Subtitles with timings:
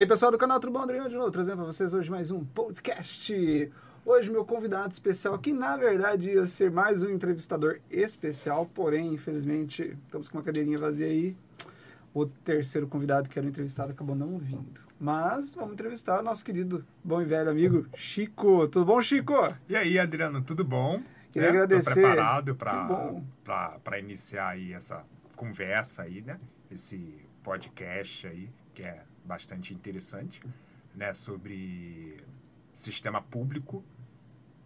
[0.00, 2.30] E aí, pessoal do canal Tudo Bom Adriano de novo, trazendo para vocês hoje mais
[2.30, 3.72] um podcast.
[4.06, 9.98] Hoje meu convidado especial, que na verdade ia ser mais um entrevistador especial, porém, infelizmente,
[10.04, 11.36] estamos com uma cadeirinha vazia aí.
[12.14, 14.80] O terceiro convidado que era o entrevistado acabou não vindo.
[15.00, 18.68] Mas vamos entrevistar nosso querido, bom e velho amigo Chico.
[18.68, 19.34] Tudo bom, Chico?
[19.68, 21.02] E aí, Adriano, tudo bom?
[21.32, 21.58] Queria né?
[21.60, 21.94] agradecer.
[21.94, 25.04] Tô preparado para iniciar aí essa
[25.34, 26.38] conversa aí, né?
[26.70, 30.42] Esse podcast aí, que é bastante interessante,
[30.94, 31.12] né?
[31.14, 32.16] Sobre
[32.74, 33.84] sistema público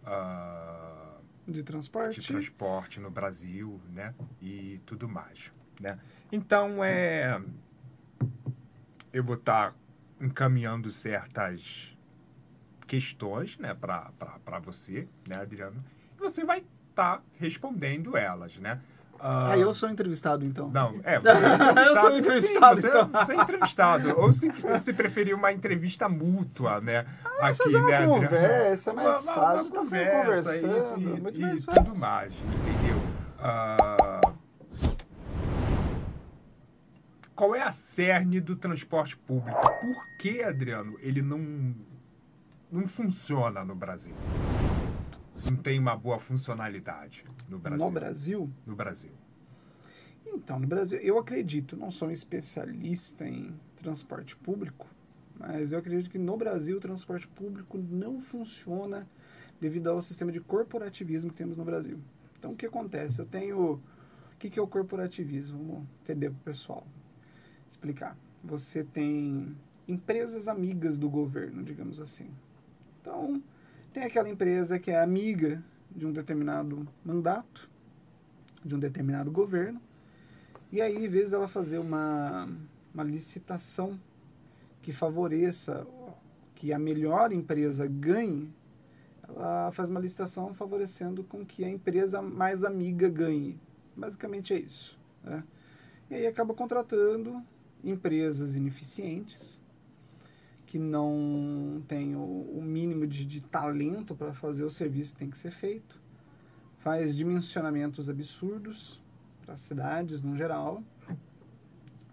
[0.05, 2.21] ah, De transporte.
[2.21, 4.15] de transporte no Brasil, né?
[4.41, 5.99] E tudo mais, né?
[6.31, 7.41] Então, é...
[9.11, 9.75] Eu vou estar
[10.19, 11.95] encaminhando certas
[12.87, 13.75] questões, né?
[13.75, 15.83] Para você, né, Adriano?
[16.17, 18.81] E você vai estar respondendo elas, né?
[19.25, 20.69] Ah, eu sou entrevistado então.
[20.69, 21.17] Não, é.
[21.23, 21.79] Você é entrevistado.
[21.79, 23.07] Eu sou entrevistado, Sim, você, então.
[23.09, 24.19] você é entrevistado.
[24.19, 27.05] Ou se você preferir uma entrevista mútua, né?
[27.41, 28.13] Mas fazer uma Adriano?
[28.15, 29.61] conversa, é mais Uma- fácil.
[29.65, 31.83] Uma tá conversa conversando, e, muito e, mais fácil.
[31.85, 33.01] tudo mais, entendeu?
[33.39, 34.19] Ah,
[37.33, 39.57] qual é a cerne do transporte público?
[39.61, 41.73] Por que, Adriano, ele não,
[42.71, 44.13] não funciona no Brasil?
[45.49, 47.85] Não tem uma boa funcionalidade no Brasil.
[47.85, 48.49] No Brasil?
[48.65, 49.11] No Brasil.
[50.25, 54.87] Então, no Brasil, eu acredito, não sou um especialista em transporte público,
[55.37, 59.07] mas eu acredito que no Brasil o transporte público não funciona
[59.59, 61.99] devido ao sistema de corporativismo que temos no Brasil.
[62.39, 63.19] Então, o que acontece?
[63.19, 63.73] Eu tenho.
[63.73, 65.57] O que, que é o corporativismo?
[65.57, 66.85] Vamos entender para o pessoal.
[67.67, 68.17] Explicar.
[68.43, 69.55] Você tem
[69.87, 72.29] empresas amigas do governo, digamos assim.
[73.01, 73.41] Então,
[73.93, 75.63] tem aquela empresa que é amiga
[75.95, 77.69] de um determinado mandato,
[78.65, 79.79] de um determinado governo,
[80.71, 82.49] e aí, em vez dela fazer uma,
[82.91, 83.99] uma licitação
[84.81, 85.85] que favoreça
[86.55, 88.51] que a melhor empresa ganhe,
[89.27, 93.59] ela faz uma licitação favorecendo com que a empresa mais amiga ganhe.
[93.95, 94.97] Basicamente é isso.
[95.23, 95.43] Né?
[96.09, 97.39] E aí acaba contratando
[97.83, 99.61] empresas ineficientes
[100.73, 105.29] que não têm o, o mínimo de, de talento para fazer o serviço que tem
[105.29, 106.01] que ser feito,
[106.79, 108.99] faz dimensionamentos absurdos
[109.45, 110.83] para cidades no geral.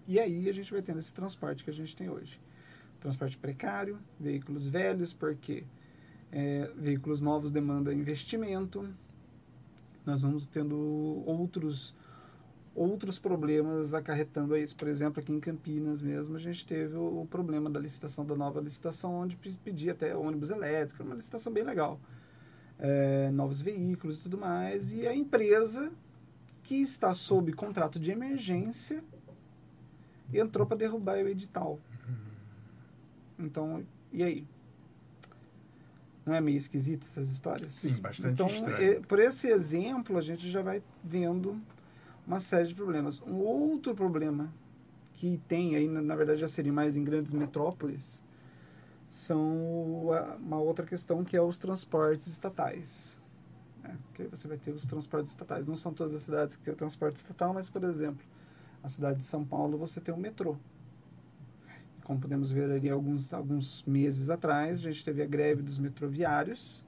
[0.06, 2.38] E aí a gente vai tendo esse transporte que a gente tem hoje.
[3.00, 5.64] Transporte precário, veículos velhos, porque
[6.30, 8.86] é, veículos novos demandam investimento.
[10.04, 10.76] Nós vamos tendo
[11.24, 11.94] outros
[12.80, 14.74] outros problemas acarretando a isso.
[14.74, 18.34] Por exemplo, aqui em Campinas mesmo, a gente teve o, o problema da licitação, da
[18.34, 22.00] nova licitação, onde pe- pedia até ônibus elétrico, uma licitação bem legal.
[22.78, 24.92] É, novos veículos e tudo mais.
[24.94, 25.92] E a empresa
[26.62, 29.04] que está sob contrato de emergência
[30.32, 31.78] entrou para derrubar o edital.
[33.38, 34.46] Então, e aí?
[36.24, 37.74] Não é meio esquisito essas histórias?
[37.74, 39.02] Sim, bastante então, estranho.
[39.02, 41.60] por esse exemplo, a gente já vai vendo
[42.30, 43.20] uma série de problemas.
[43.22, 44.54] Um outro problema
[45.14, 48.22] que tem aí, na, verdade, já seria mais em grandes metrópoles,
[49.10, 50.06] são
[50.38, 53.20] uma outra questão que é os transportes estatais.
[53.82, 53.98] né?
[54.30, 55.66] Você vai ter os transportes estatais.
[55.66, 58.24] Não são todas as cidades que têm o transporte estatal, mas, por exemplo,
[58.80, 60.56] a cidade de São Paulo você tem o metrô.
[61.98, 65.80] E como podemos ver ali alguns, alguns meses atrás, a gente teve a greve dos
[65.80, 66.84] metroviários,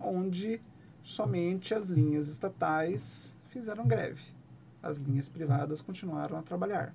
[0.00, 0.60] onde
[1.04, 4.41] somente as linhas estatais fizeram greve.
[4.82, 6.94] As linhas privadas continuaram a trabalhar.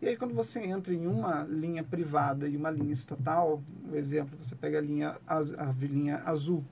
[0.00, 4.38] E aí, quando você entra em uma linha privada e uma linha estatal, um exemplo,
[4.42, 6.64] você pega a linha, az- a linha azul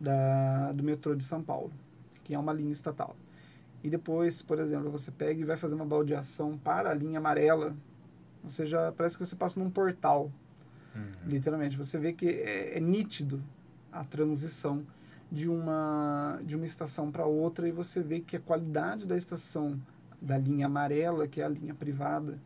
[0.00, 1.72] da, do metrô de São Paulo,
[2.22, 3.16] que é uma linha estatal.
[3.82, 7.74] E depois, por exemplo, você pega e vai fazer uma baldeação para a linha amarela,
[8.44, 10.30] você já parece que você passa num portal,
[11.26, 11.76] literalmente.
[11.76, 13.42] Você vê que é, é nítido
[13.90, 14.84] a transição
[15.32, 19.80] de uma, de uma estação para outra e você vê que a qualidade da estação
[20.20, 22.38] da linha amarela, que é a linha privada,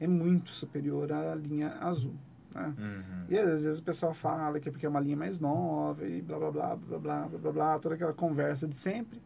[0.00, 2.14] é muito superior à linha azul.
[2.54, 2.74] Né?
[2.78, 3.24] Uhum.
[3.28, 6.22] E às vezes o pessoal fala que é porque é uma linha mais nova e
[6.22, 9.20] blá blá blá blá blá blá blá, blá toda aquela conversa de sempre.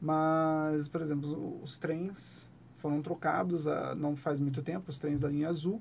[0.00, 3.66] Mas, por exemplo, os trens foram trocados
[3.98, 5.80] não faz muito tempo, os trens da linha azul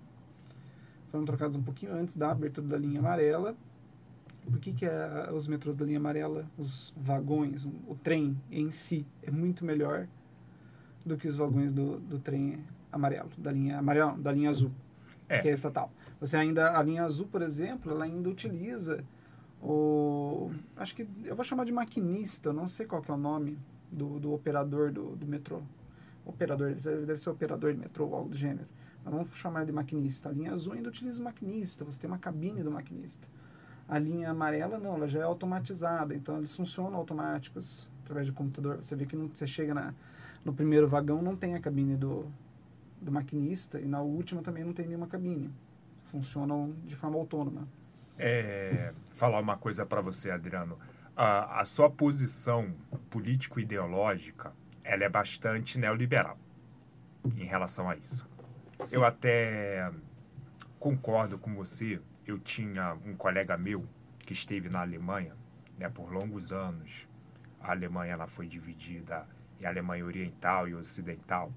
[1.09, 3.55] foram trocados um pouquinho antes da abertura da linha amarela
[4.49, 9.05] por que, que é, os metrôs da linha amarela, os vagões, o, trem em si
[9.21, 10.07] é muito melhor
[11.05, 14.71] do que os vagões do, do trem amarelo, da linha amarela, não, da linha azul,
[15.29, 15.39] É.
[15.39, 15.91] que é estatal.
[16.19, 19.03] Você ainda, a linha azul, por exemplo, ela ainda utiliza
[19.61, 20.51] o.
[20.75, 23.57] Acho que eu vou chamar de maquinista, eu não sei qual que é o nome
[23.91, 25.61] do, do operador do, do metrô.
[26.25, 28.67] Operador, deve, deve ser operador de metrô ou algo do gênero.
[29.03, 30.29] vamos chamar de maquinista.
[30.29, 33.27] A linha azul ainda utiliza o maquinista, você tem uma cabine do maquinista.
[33.87, 38.77] A linha amarela não, ela já é automatizada, então eles funcionam automáticos através de computador.
[38.77, 39.93] Você vê que não, você chega na,
[40.43, 42.25] no primeiro vagão, não tem a cabine do,
[43.01, 45.51] do maquinista, e na última também não tem nenhuma cabine.
[46.05, 47.67] Funcionam de forma autônoma.
[48.17, 50.77] É, falar uma coisa para você, Adriano.
[51.15, 52.73] A, a sua posição
[53.09, 54.53] político-ideológica
[54.83, 56.37] ela é bastante neoliberal
[57.37, 58.27] em relação a isso.
[58.85, 58.97] Sim.
[58.97, 59.91] Eu até
[60.77, 62.01] concordo com você.
[62.25, 63.87] Eu tinha um colega meu
[64.19, 65.35] que esteve na Alemanha
[65.77, 67.07] né, por longos anos.
[67.59, 69.27] A Alemanha ela foi dividida
[69.59, 71.51] em Alemanha Oriental e Ocidental.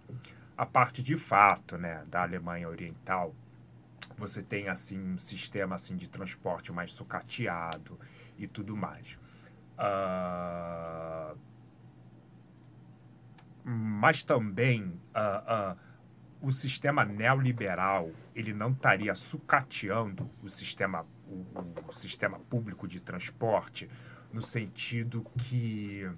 [0.57, 3.35] A parte de fato né, da Alemanha Oriental,
[4.17, 7.99] você tem assim um sistema assim de transporte mais sucateado
[8.39, 9.19] e tudo mais.
[9.79, 11.37] Uh,
[13.65, 15.86] mas também uh, uh,
[16.41, 23.89] o sistema neoliberal ele não estaria sucateando o sistema, o, o, sistema público de transporte
[24.33, 26.11] no sentido que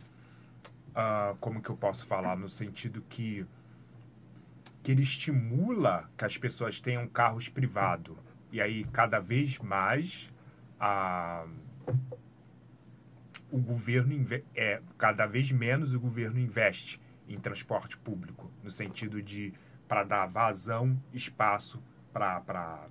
[0.90, 2.36] uh, como que eu posso falar?
[2.36, 3.46] No sentido que
[4.82, 8.16] que ele estimula que as pessoas tenham carros privados.
[8.50, 10.30] E aí cada vez mais
[10.80, 11.46] a
[13.50, 14.14] o governo
[14.54, 19.52] é cada vez menos o governo investe em transporte público, no sentido de
[19.88, 21.82] para dar vazão, espaço
[22.12, 22.88] para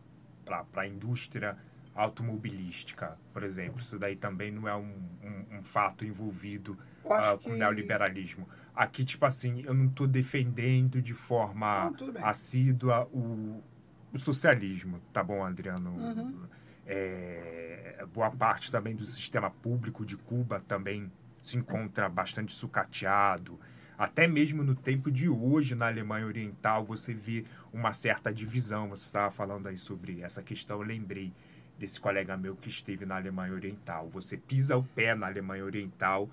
[0.75, 1.55] a indústria
[1.97, 3.79] automobilística, por exemplo.
[3.79, 8.47] Isso daí também não é um, um, um fato envolvido uh, com o neoliberalismo.
[8.75, 13.63] Aqui, tipo assim, eu não estou defendendo de forma não, assídua o,
[14.13, 15.89] o, socialismo, tá bom, Adriano?
[15.89, 16.47] Uhum.
[16.85, 21.11] É, boa parte também do sistema público de Cuba também
[21.41, 23.59] se encontra bastante sucateado.
[23.97, 28.89] Até mesmo no tempo de hoje, na Alemanha Oriental, você vê uma certa divisão.
[28.89, 31.33] Você estava falando aí sobre essa questão, eu lembrei
[31.79, 34.07] desse colega meu que esteve na Alemanha Oriental.
[34.09, 36.29] Você pisa o pé na Alemanha Oriental,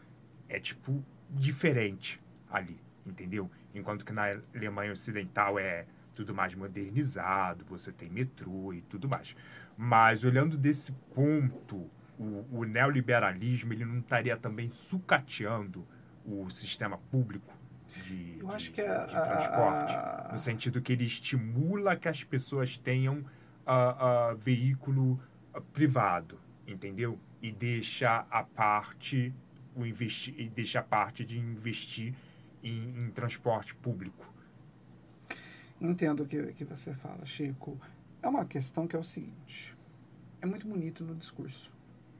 [0.46, 2.20] é tipo diferente
[2.50, 3.50] ali, entendeu?
[3.74, 4.24] Enquanto que na
[4.54, 9.34] Alemanha Ocidental é tudo mais modernizado, você tem metrô e tudo mais.
[9.76, 15.86] Mas olhando desse ponto, o, o neoliberalismo ele não estaria também sucateando
[16.24, 17.52] o sistema público
[18.02, 20.32] de, Eu acho de, que a, de transporte, a, a...
[20.32, 25.20] no sentido que ele estimula que as pessoas tenham uh, veículo
[25.72, 27.18] privado, entendeu?
[27.40, 29.34] E deixa a parte
[29.76, 32.14] o investir e deixa a parte de investir
[32.62, 34.32] em, em transporte público.
[35.80, 37.78] Entendo o que, que você fala, Chico.
[38.22, 39.76] É uma questão que é o seguinte:
[40.40, 41.72] é muito bonito no discurso.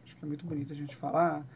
[0.04, 1.46] Acho que é muito bonito a gente falar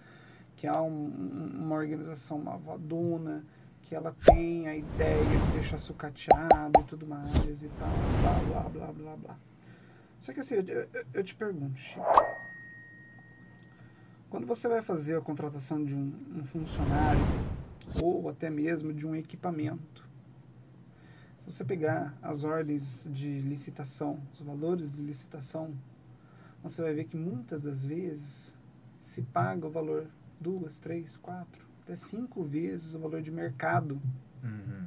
[0.59, 1.07] que há um,
[1.55, 3.45] uma organização malvadona,
[3.81, 7.89] que ela tem a ideia de deixar sucateado e tudo mais e tal,
[8.21, 9.39] blá, blá, blá, blá, blá.
[10.19, 12.05] Só que assim, eu, eu, te pergunto, Chico,
[14.29, 17.21] quando você vai fazer a contratação de um, um funcionário
[18.03, 20.09] ou até mesmo de um equipamento,
[21.39, 25.73] se você pegar as ordens de licitação, os valores de licitação,
[26.61, 28.59] você vai ver que muitas das vezes
[28.99, 30.09] se paga o valor
[30.41, 34.01] duas, três, quatro, até cinco vezes o valor de mercado
[34.43, 34.87] uhum.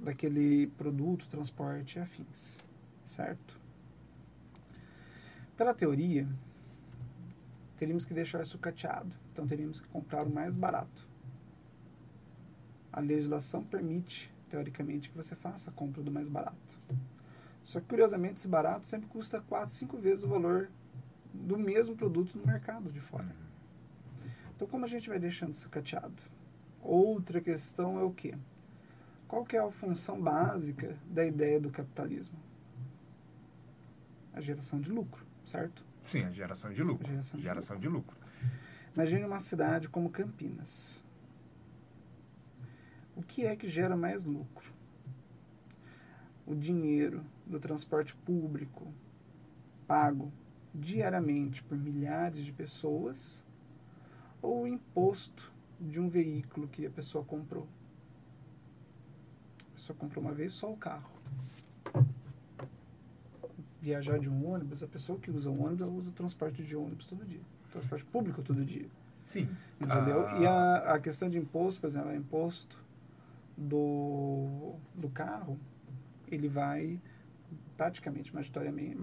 [0.00, 2.58] daquele produto, transporte e afins,
[3.04, 3.58] certo?
[5.56, 6.28] Pela teoria,
[7.76, 11.08] teríamos que deixar sucateado, então teríamos que comprar o mais barato.
[12.92, 16.78] A legislação permite, teoricamente, que você faça a compra do mais barato.
[17.62, 20.70] Só que, curiosamente, esse barato sempre custa quatro, cinco vezes o valor
[21.34, 23.34] do mesmo produto no mercado de fora.
[24.56, 26.22] Então, como a gente vai deixando isso cateado?
[26.80, 28.34] Outra questão é o quê?
[29.28, 32.38] Qual que é a função básica da ideia do capitalismo?
[34.32, 35.84] A geração de lucro, certo?
[36.02, 37.06] Sim, a geração de lucro.
[37.06, 37.90] A geração, de, geração lucro.
[37.90, 38.16] de lucro.
[38.94, 41.04] Imagine uma cidade como Campinas.
[43.14, 44.72] O que é que gera mais lucro?
[46.46, 48.90] O dinheiro do transporte público
[49.86, 50.32] pago
[50.74, 53.44] diariamente por milhares de pessoas
[54.46, 57.66] ou o imposto de um veículo que a pessoa comprou.
[59.72, 61.16] A pessoa comprou uma vez só o carro.
[63.80, 66.76] Viajar de um ônibus, a pessoa que usa o ônibus, ela usa o transporte de
[66.76, 67.40] ônibus todo dia.
[67.70, 68.86] Transporte público todo dia.
[69.24, 69.48] Sim.
[69.80, 70.26] Entendeu?
[70.26, 70.38] Ah.
[70.38, 72.78] E a, a questão de imposto, por exemplo, o imposto
[73.56, 75.58] do, do carro,
[76.28, 77.00] ele vai
[77.76, 78.96] praticamente, majoritariamente,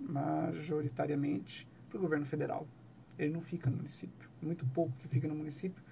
[0.00, 2.66] majoritariamente para o governo federal.
[3.18, 5.82] Ele não fica no município muito pouco que fica no município,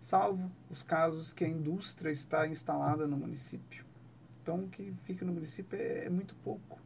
[0.00, 3.84] salvo os casos que a indústria está instalada no município.
[4.42, 6.80] Então, o que fica no município é, é muito pouco.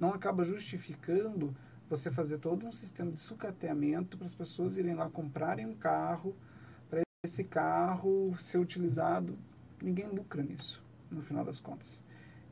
[0.00, 1.54] não acaba justificando
[1.88, 6.36] você fazer todo um sistema de sucateamento para as pessoas irem lá comprarem um carro,
[6.90, 9.38] para esse carro ser utilizado.
[9.80, 12.02] Ninguém lucra nisso, no final das contas.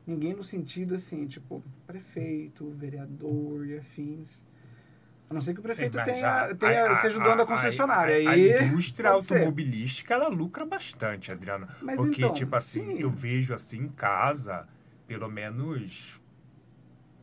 [0.05, 4.45] Ninguém no sentido assim, tipo, prefeito, vereador e afins.
[5.29, 8.29] A não ser que o prefeito tenha, a, tenha, a, seja o dono da concessionária.
[8.29, 9.35] A, a indústria ser.
[9.39, 11.67] automobilística, ela lucra bastante, Adriano.
[11.81, 13.01] Mas Porque, então, tipo assim, sim.
[13.01, 14.65] eu vejo assim em casa,
[15.05, 16.21] pelo menos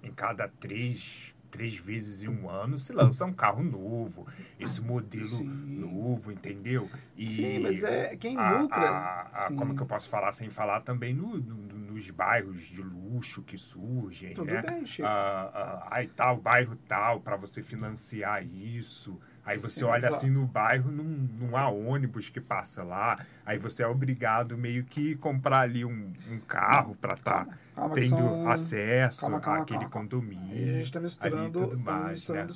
[0.03, 4.27] em cada três, três vezes em um ano, se lança um carro novo.
[4.59, 5.45] Esse modelo Sim.
[5.79, 6.91] novo, entendeu?
[7.17, 8.89] E Sim, mas é quem a- lucra.
[8.91, 12.83] a- a- como que eu posso falar sem falar também no- no- nos bairros de
[12.83, 14.63] luxo que surgem, Tudo né?
[14.63, 15.07] bem, Chico.
[15.07, 19.17] ah, ah, aí tal, bairro tal, para você financiar isso.
[19.45, 20.17] Aí você Sim, olha mas, ó.
[20.17, 23.19] assim no bairro, não, não há ônibus que passa lá.
[23.45, 28.01] Aí você é obrigado meio que comprar ali um, um carro para estar calma que
[28.01, 30.49] tendo são- acesso calma, calma, àquele condomínio.
[30.51, 32.43] Aí a gente está misturando, tudo estamos mais, né?
[32.43, 32.55] misturando,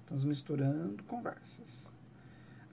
[0.00, 1.90] estamos misturando conversas.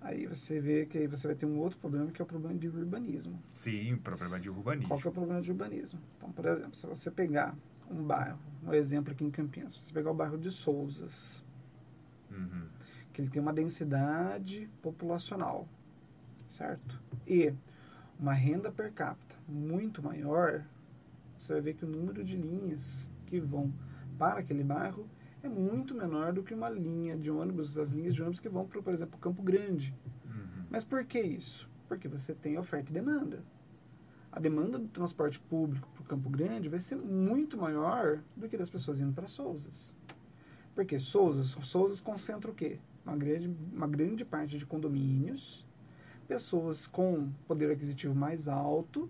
[0.02, 2.54] Aí você vê que aí você vai ter um outro problema que é o problema
[2.58, 3.42] de urbanismo.
[3.54, 4.88] Sim, o problema de urbanismo.
[4.90, 6.00] Qual que é o problema de urbanismo?
[6.18, 7.56] Então, por exemplo, se você pegar
[7.90, 11.44] um bairro, um exemplo aqui em Campinas, se você pegar o bairro de Souzas,
[12.32, 12.68] Uhum.
[13.16, 15.66] Que ele tem uma densidade populacional,
[16.46, 17.02] certo?
[17.26, 17.54] E
[18.20, 20.66] uma renda per capita muito maior,
[21.38, 23.74] você vai ver que o número de linhas que vão
[24.18, 25.08] para aquele bairro
[25.42, 28.68] é muito menor do que uma linha de ônibus, as linhas de ônibus que vão
[28.68, 29.96] para, por exemplo, Campo Grande.
[30.26, 30.66] Uhum.
[30.70, 31.70] Mas por que isso?
[31.88, 33.42] Porque você tem oferta e demanda.
[34.30, 38.58] A demanda do transporte público para o Campo Grande vai ser muito maior do que
[38.58, 39.96] das pessoas indo para Souzas.
[40.74, 42.78] Porque Souzas, Souzas concentra o quê?
[43.06, 45.66] Uma grande, uma grande parte de condomínios,
[46.28, 49.10] pessoas com poder aquisitivo mais alto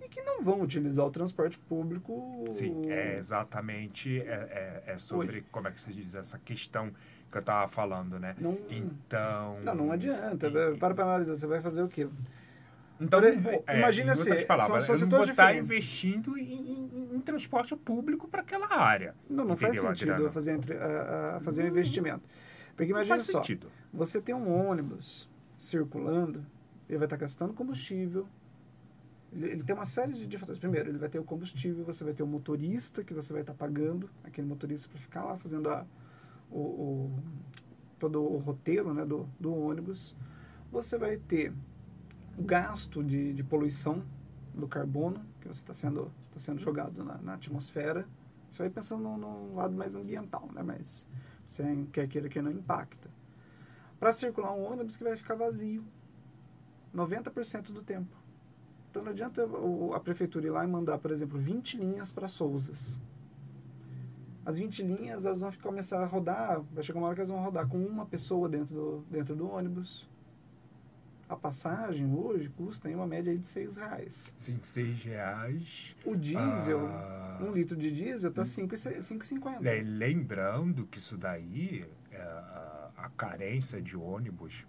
[0.00, 2.44] e que não vão utilizar o transporte público.
[2.50, 5.44] Sim, é exatamente é, é, é sobre Hoje.
[5.50, 6.90] como é que se diz essa questão
[7.30, 8.34] que eu estava falando, né?
[8.38, 9.58] Não, Então.
[9.64, 10.48] não, não adianta.
[10.48, 12.08] e- Para para analisar, você vai fazer o quê?
[13.00, 16.52] Então, vou, é, imagina assim, palavras, são- são eu não vou setores estar investindo em,
[16.72, 19.14] em- em transporte público para aquela área.
[19.30, 22.20] Não, não faz sentido eu fazer, entre- a- a fazer um investimento.
[22.86, 23.70] Porque imagina só, sentido.
[23.92, 26.44] você tem um ônibus circulando,
[26.88, 28.26] ele vai estar gastando combustível,
[29.32, 30.58] ele, ele tem uma série de, de fatores.
[30.58, 33.54] Primeiro, ele vai ter o combustível, você vai ter o motorista que você vai estar
[33.54, 35.86] pagando, aquele motorista para ficar lá fazendo a,
[36.50, 37.18] o, o-
[37.98, 40.14] todo o roteiro né, do, do ônibus.
[40.72, 41.52] Você vai ter
[42.38, 44.02] o gasto de, de poluição
[44.54, 48.06] do carbono que você está sendo, tá sendo jogado na, na atmosfera.
[48.50, 50.62] Isso aí pensando no, no lado mais ambiental, né?
[50.62, 51.06] Mas
[51.50, 53.10] você quer queira que não impacta.
[53.98, 55.84] Para circular um ônibus que vai ficar vazio
[56.94, 58.16] 90% do tempo.
[58.88, 59.48] Então não adianta
[59.94, 62.98] a prefeitura ir lá e mandar, por exemplo, 20 linhas para Souzas.
[64.44, 67.42] As 20 linhas elas vão começar a rodar, vai chegar uma hora que elas vão
[67.42, 70.08] rodar com uma pessoa dentro do, dentro do ônibus.
[71.30, 74.34] A passagem hoje custa em uma média de 6 reais.
[74.36, 75.94] Sim, seis reais.
[76.04, 77.38] O diesel, Ah.
[77.40, 79.60] um litro de diesel tá 5,50.
[79.60, 84.66] Le- Lembrando que isso daí, é, a, a carência de ônibus,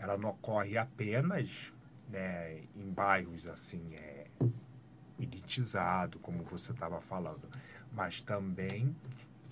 [0.00, 1.72] ela não ocorre apenas
[2.08, 4.26] né, em bairros assim, é,
[5.16, 7.48] elitizado, como você estava falando,
[7.92, 8.96] mas também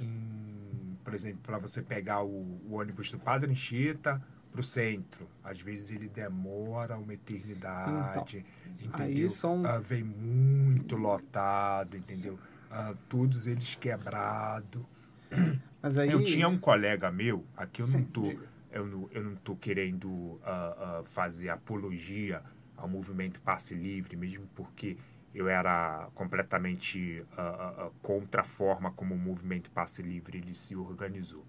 [0.01, 2.29] em, por exemplo, para você pegar o,
[2.69, 8.45] o ônibus do Padre Anchieta para o centro, às vezes ele demora uma eternidade,
[8.81, 9.27] entendeu?
[9.27, 12.39] aí são- Ah, vem muito lotado, entendeu?
[12.71, 14.85] Ah, todos eles quebrados.
[15.83, 18.49] Mas aí Eu tinha um colega meu, aqui eu não Sim, tô, diga.
[18.73, 22.43] eu não, eu não tô querendo ah, ah, fazer apologia
[22.77, 24.97] ao movimento passe livre, mesmo porque
[25.35, 31.45] eu era completamente ah, contra a forma como o movimento passe livre ele se organizou,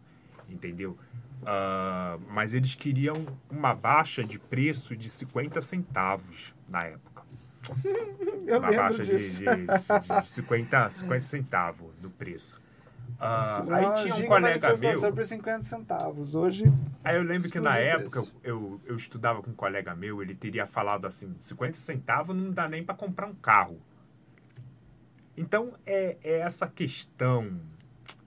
[0.48, 0.98] entendeu?
[1.46, 7.24] Ah, mas eles queriam uma baixa de preço de 50 centavos na época
[8.46, 12.60] eu uma baixa de, de, de, de 50, 50 centavos no preço.
[13.20, 15.14] Uma aí tinha um colega meu.
[15.14, 16.36] por 50 centavos.
[16.36, 16.72] Hoje,
[17.04, 20.34] Aí eu lembro que na época eu, eu, eu estudava com um colega meu, ele
[20.34, 23.80] teria falado assim: 50 centavos não dá nem para comprar um carro.
[25.36, 27.60] Então é, é essa questão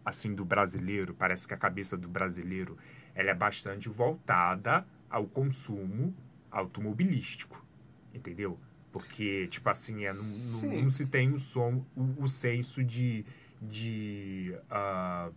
[0.04, 2.76] assim do brasileiro, parece que a cabeça do brasileiro
[3.14, 6.14] ela é bastante voltada ao consumo
[6.50, 7.64] automobilístico,
[8.14, 8.58] entendeu?
[8.90, 13.24] Porque, tipo assim, é, não, não, não se tem o, som, o, o senso de,
[13.60, 15.30] de ah,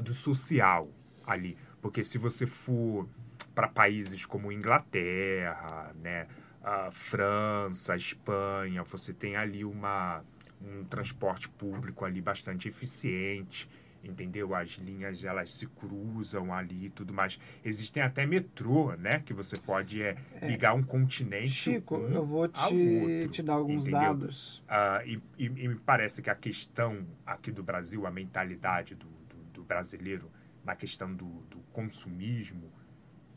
[0.00, 0.88] do social
[1.26, 1.56] ali.
[1.80, 3.08] Porque se você for
[3.54, 6.26] para países como Inglaterra, né,
[6.62, 10.24] a França, Espanha, você tem ali uma,
[10.60, 13.68] um transporte público ali bastante eficiente,
[14.02, 14.54] entendeu?
[14.54, 17.38] As linhas elas se cruzam ali e tudo mais.
[17.64, 19.20] Existem até metrô, né?
[19.20, 21.48] Que você pode é, ligar um continente.
[21.50, 24.00] Chico, um eu vou te, outro, te dar alguns entendeu?
[24.00, 24.62] dados.
[24.68, 29.06] Ah, e, e- e me parece que a questão aqui do Brasil, a mentalidade do,
[29.06, 30.30] do, do brasileiro
[30.64, 32.72] na questão do, do consumismo,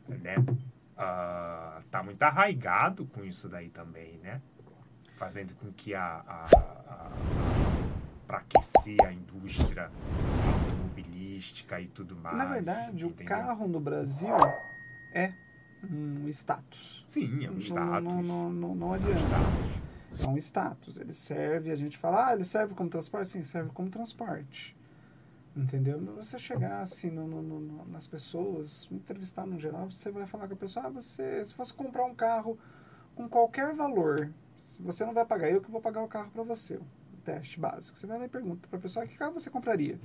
[0.08, 0.36] né?
[0.96, 4.40] ah, tá muito arraigado com isso daí também, né?
[5.16, 7.55] Fazendo com que a, a,
[8.26, 9.90] para aquecer a indústria
[10.52, 12.36] automobilística e tudo mais.
[12.36, 13.26] Na verdade, o entendeu?
[13.36, 14.34] carro no Brasil
[15.12, 15.32] é
[15.90, 17.04] um status.
[17.06, 18.12] Sim, é um status.
[18.12, 19.18] Não, não, não, não É um adianta.
[19.20, 20.24] status.
[20.24, 20.98] É um status.
[20.98, 23.28] Ele serve, a gente fala, ah, ele serve como transporte?
[23.28, 24.74] Sim, serve como transporte.
[25.54, 25.98] Entendeu?
[26.16, 30.54] Você chegar assim no- no- no- nas pessoas, entrevistar no geral, você vai falar com
[30.54, 32.58] a pessoa, ah, você, se fosse comprar um carro
[33.14, 34.30] com qualquer valor,
[34.78, 36.78] você não vai pagar, eu que vou pagar o carro para você.
[37.26, 37.98] Teste básico.
[37.98, 39.98] Você vai lá e pergunta para a pessoa, "Ah, que carro você compraria?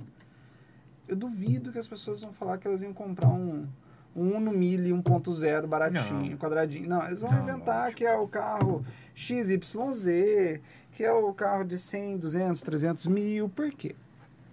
[1.06, 3.68] Eu duvido que as pessoas vão falar que elas iam comprar um,
[4.14, 6.36] um Uno Mille 1.0 baratinho, Não.
[6.38, 6.88] quadradinho.
[6.88, 7.98] Não, eles vão Não, inventar lógico.
[7.98, 10.60] que é o carro XYZ,
[10.90, 13.48] que é o carro de 100, 200, 300 mil.
[13.48, 13.94] Por quê?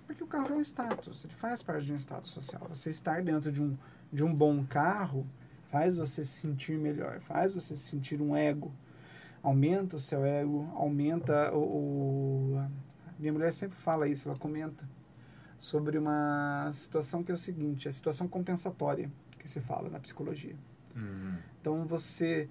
[0.06, 2.62] Porque o carro é um status, ele faz parte de um status social.
[2.70, 3.76] Você estar dentro de um,
[4.14, 5.26] de um bom carro
[5.72, 8.72] faz você se sentir melhor, faz você se sentir um ego.
[9.42, 11.60] Aumenta o seu ego, aumenta o,
[12.58, 12.66] o-
[13.18, 14.88] Minha mulher sempre fala isso, ela comenta
[15.58, 20.56] sobre uma situação que é o seguinte, a situação compensatória que se fala na psicologia.
[20.96, 21.36] Uhum.
[21.62, 22.50] Então você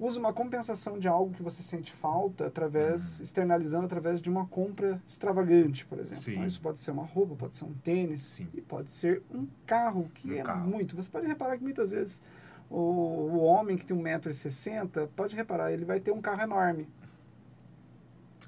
[0.00, 5.02] usa uma compensação de algo que você sente falta através externalizando através de uma compra
[5.06, 6.22] extravagante, por exemplo.
[6.22, 6.32] Sim.
[6.34, 8.46] Então, isso pode ser uma roupa, pode ser um tênis Sim.
[8.54, 10.68] e pode ser um carro que Um é carro.
[10.70, 10.94] muito.
[10.94, 12.22] Você pode reparar que muitas vezes
[12.70, 16.88] o, o homem que tem 1,60m, pode reparar, ele vai ter um carro enorme.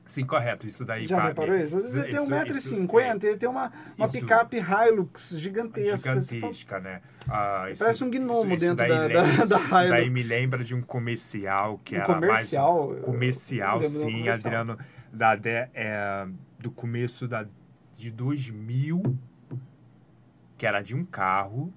[0.07, 0.67] Sim, correto.
[0.67, 1.77] Isso daí Já fa- reparou isso?
[1.77, 2.33] Às vezes ele tem isso-
[2.77, 5.99] 1,50m, ele tem uma, uma isso- picape Hilux é gigantesca.
[6.11, 7.01] Fala, gigantesca, né?
[7.29, 10.13] Ah, isso- Parece um gnomo dentro da- lembra- da- isso, da isso daí Hilux.
[10.13, 12.89] me lembra de um comercial que Um era comercial?
[12.91, 14.35] mais comercial, um sim, comercial.
[14.35, 14.79] Adriano,
[15.13, 16.27] da, de- é,
[16.59, 17.47] do começo da,
[17.97, 19.17] de 2000,
[20.59, 21.73] que era de um carro.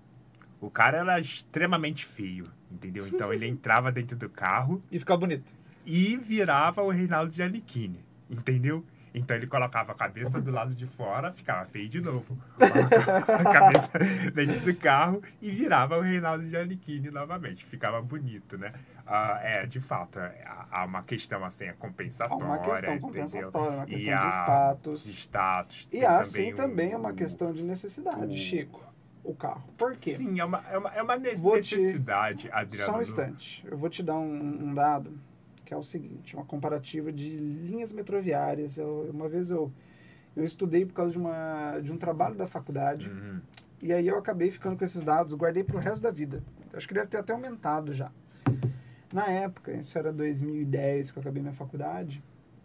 [0.66, 3.06] O cara era extremamente feio, entendeu?
[3.08, 5.52] Então ele entrava dentro do carro E ficar bonito.
[5.86, 8.00] e virava o Reinaldo de Aniquine,
[8.30, 8.86] entendeu?
[9.14, 12.36] Então ele colocava a cabeça do lado de fora, ficava feio de novo.
[12.60, 14.00] a cabeça
[14.34, 17.64] dentro do carro e virava o Reinaldo de Aniquine novamente.
[17.66, 18.72] Ficava bonito, né?
[19.06, 22.46] Ah, é, de fato, é, há- há uma questão assim, é Há compensatória.
[22.46, 23.02] uma questão entendeu?
[23.02, 25.04] compensatória, uma E questão de há- status.
[25.04, 25.88] de status.
[25.92, 28.82] E há sim também uma o- questão de necessidade, Chico.
[29.24, 29.64] O carro.
[29.78, 30.14] Por quê?
[30.16, 32.92] Sim, é uma, é uma, é uma ne- Vou te- necessidade, Adriano.
[32.92, 33.66] Só um instante.
[33.70, 35.18] Eu vou te dar um, um dado
[35.66, 38.78] que é o seguinte, uma comparativa de linhas metroviárias.
[38.78, 39.72] Eu- uma vez eu,
[40.36, 43.40] eu estudei por causa de, uma, de um trabalho da faculdade Uhum.
[43.82, 46.44] e aí eu acabei ficando com esses dados, guardei para o resto da vida.
[46.74, 48.12] Acho que deve ter até aumentado já.
[49.12, 52.22] Na época, isso era 2010 que eu acabei minha faculdade,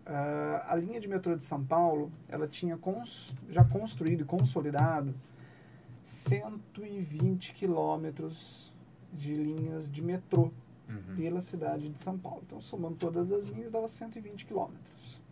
[0.07, 5.14] ah, a linha de metrô de São Paulo, ela tinha cons- já construído e consolidado
[6.09, 8.73] 120 quilômetros
[9.12, 10.51] de linhas de metrô
[10.88, 11.16] Uhum.
[11.16, 12.42] pela cidade de São Paulo.
[12.47, 15.23] Então, somando todas as linhas, dava 120 quilômetros.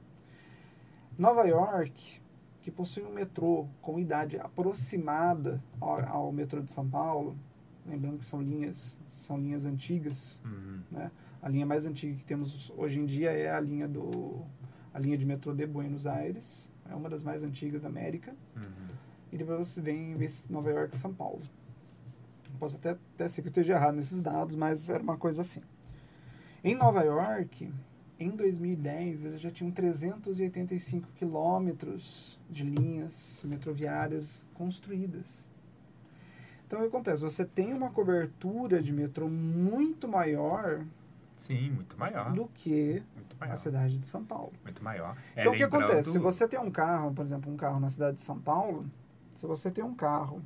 [1.18, 2.20] Nova York,
[2.60, 7.34] que possui um metrô com idade aproximada ao, ao metrô de São Paulo,
[7.86, 10.80] lembrando que são linhas, são linhas antigas, Uhum.
[10.90, 11.10] né?
[11.40, 14.42] A linha mais antiga que temos hoje em dia é a linha do
[14.92, 18.36] a linha de metrô de Buenos Aires, é uma das mais antigas da América.
[18.56, 18.96] Uhum.
[19.37, 21.42] E depois você vem ver Nova York e São Paulo.
[22.59, 25.61] Posso até, até ser que eu esteja errado nesses dados, mas era uma coisa assim.
[26.64, 27.70] Em Nova York,
[28.18, 35.46] em 2010, eles já tinham 385 quilômetros de linhas metroviárias construídas.
[36.66, 37.20] Então, o que acontece?
[37.20, 40.83] Você tem uma cobertura de metrô muito maior
[41.37, 42.33] Sim, muito maior.
[42.33, 43.57] do que Muito a maior.
[43.57, 44.55] cidade de São Paulo.
[44.64, 45.14] Muito maior.
[45.37, 46.11] É, Então, o que acontece?
[46.11, 48.87] Se você tem um carro, por exemplo, um carro na cidade de São Paulo,
[49.37, 50.42] se você tem um carro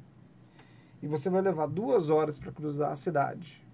[1.02, 3.66] e você vai levar duas horas para cruzar a cidade,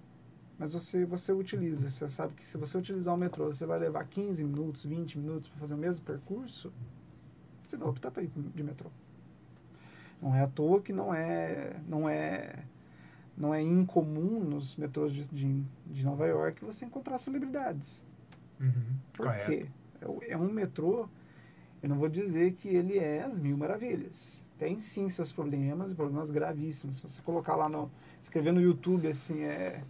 [0.59, 4.05] mas você, você utiliza, você sabe que se você utilizar o metrô, você vai levar
[4.07, 6.73] 15 minutos, 20 minutos para fazer o mesmo percurso,
[7.63, 8.91] você vai optar para ir de metrô.
[10.21, 12.65] Não é à toa que não é, não é,
[13.37, 18.05] não é incomum nos metrôs de, de, de Nova York você encontrar celebridades.
[18.61, 19.47] Uhum, Por correto.
[19.47, 19.67] quê?
[20.01, 21.09] É É um metrô,
[21.83, 24.46] eu não vou dizer que ele é as mil maravilhas.
[24.59, 26.97] Tem sim seus problemas, e problemas gravíssimos.
[26.97, 27.91] Se você colocar lá no.
[28.21, 29.83] escrever no YouTube assim, é.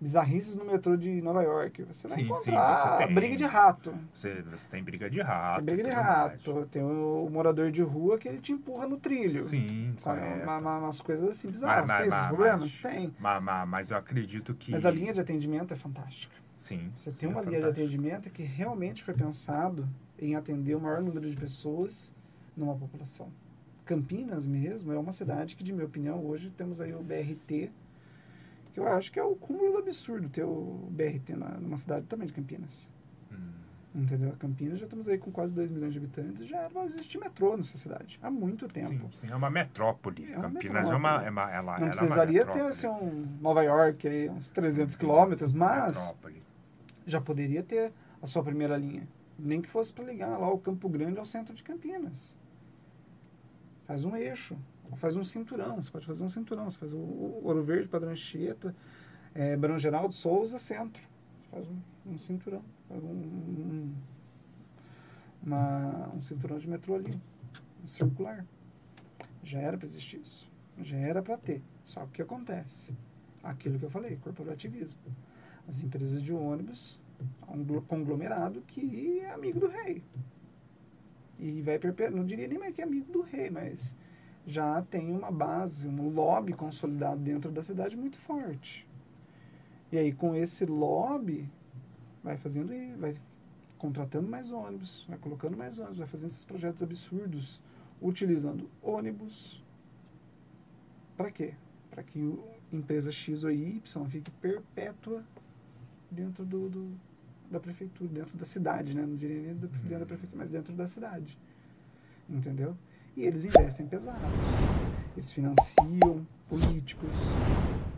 [0.00, 1.84] bizarrices no metrô de Nova York.
[1.84, 3.14] Você vai Sim, sim, encontrar você tem.
[3.14, 3.94] briga de rato.
[4.12, 5.64] Você, você tem briga de rato.
[5.64, 6.16] Tem briga de tudo mais.
[6.44, 6.66] rato.
[6.66, 9.40] Tem o, morador de rua que ele te empurra no trilho.
[9.40, 10.20] Sim, Sabe?
[10.42, 11.86] Uma- uma- umas coisas assim bizarras.
[11.88, 12.78] Mas- tem mas- esses mas- problemas?
[12.78, 13.14] Tem.
[13.20, 14.72] Mas, mas, mas eu acredito que.
[14.72, 16.34] Mas a linha de atendimento é fantástica.
[16.58, 16.90] Sim.
[16.96, 19.88] Você sim, tem é uma linha de atendimento que realmente foi pensado
[20.18, 22.12] em atender o maior número de pessoas
[22.56, 23.30] numa população.
[23.84, 27.70] Campinas mesmo é uma cidade que, de minha opinião, hoje temos aí o BRT,
[28.72, 32.06] que eu acho que é o cúmulo do absurdo ter o BRT na, numa cidade
[32.06, 32.90] também de Campinas.
[33.30, 33.36] Hum,
[33.94, 34.34] Entendeu?
[34.38, 37.56] Campinas já estamos aí com quase 2 milhões de habitantes e já era existir metrô
[37.56, 38.88] nessa cidade há muito tempo.
[39.10, 40.32] sim, sim, é uma metrópole.
[40.32, 40.96] É uma Campinas é metrópole.
[40.98, 41.24] uma.
[41.26, 45.52] É uma ela, Não é precisaria ter assim, um Nova York aí, uns 300 quilômetros,
[45.52, 46.42] mas Metrópole.
[47.06, 47.92] já poderia ter
[48.22, 49.06] a sua primeira linha.
[49.38, 52.38] Nem que fosse para ligar lá o Campo Grande ao centro de Campinas.
[53.92, 54.56] Faz um eixo,
[54.96, 55.76] faz um cinturão.
[55.76, 56.64] Você pode fazer um cinturão.
[56.70, 58.74] Você faz o, Ouro Verde, Padrão Anchieta,
[59.34, 61.02] é, Barão Geraldo, Souza, centro.
[61.42, 61.76] Você faz um,
[62.06, 62.62] um cinturão.
[62.88, 63.94] Faz um, um,
[65.42, 67.12] uma- um cinturão de metrô ali,
[67.84, 68.46] um circular.
[69.44, 70.50] Já era para existir isso.
[70.80, 71.62] Já era para ter.
[71.84, 72.96] Só que o que acontece?
[73.42, 75.00] Aquilo que eu falei, corporativismo.
[75.68, 76.98] As empresas de ônibus,
[77.46, 80.02] um glo- conglomerado que é amigo do rei.
[81.38, 83.96] E vai perpetuar, não diria nem mais que é amigo do rei, mas
[84.46, 88.86] já tem uma base, um lobby consolidado dentro da cidade muito forte.
[89.90, 91.50] E aí, com esse lobby,
[92.22, 93.14] vai fazendo, i- vai
[93.78, 97.60] contratando mais ônibus, vai colocando mais ônibus, vai fazendo esses projetos absurdos,
[98.00, 99.62] utilizando ônibus.
[101.16, 101.54] Para quê?
[101.90, 102.18] Para que
[102.72, 105.24] empresa X ou Y fique perpétua
[106.10, 107.11] dentro do, do-
[107.52, 109.02] da prefeitura, dentro da cidade, né?
[109.02, 111.38] Não diria nem dentro da prefeitura, mas dentro da cidade.
[112.28, 112.76] Entendeu?
[113.16, 114.18] E eles investem pesado.
[115.16, 117.10] Eles financiam políticos,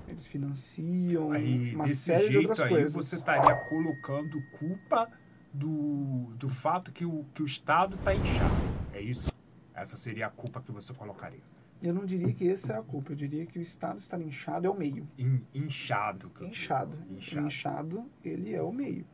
[0.08, 2.92] eles financiam Aí, uma desse série de jeito outras aí, coisas.
[2.94, 5.08] você estaria colocando culpa
[5.52, 8.54] do, do fato que o, que o Estado está inchado.
[8.92, 9.32] É isso?
[9.72, 11.42] Essa seria a culpa que você colocaria.
[11.82, 14.66] Eu não diria que essa é a culpa, eu diria que o Estado estar inchado
[14.66, 15.06] é o meio.
[15.18, 16.30] In- inchado.
[16.30, 16.44] que.
[16.46, 16.98] Inchado.
[17.10, 17.46] Inchado.
[17.46, 19.04] Inchado, ele é o meio.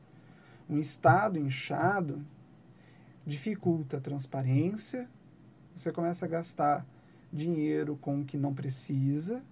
[0.70, 2.24] Um Estado inchado
[3.26, 5.08] dificulta a transparência,
[5.74, 6.86] você começa a gastar
[7.32, 9.42] dinheiro com o que não precisa,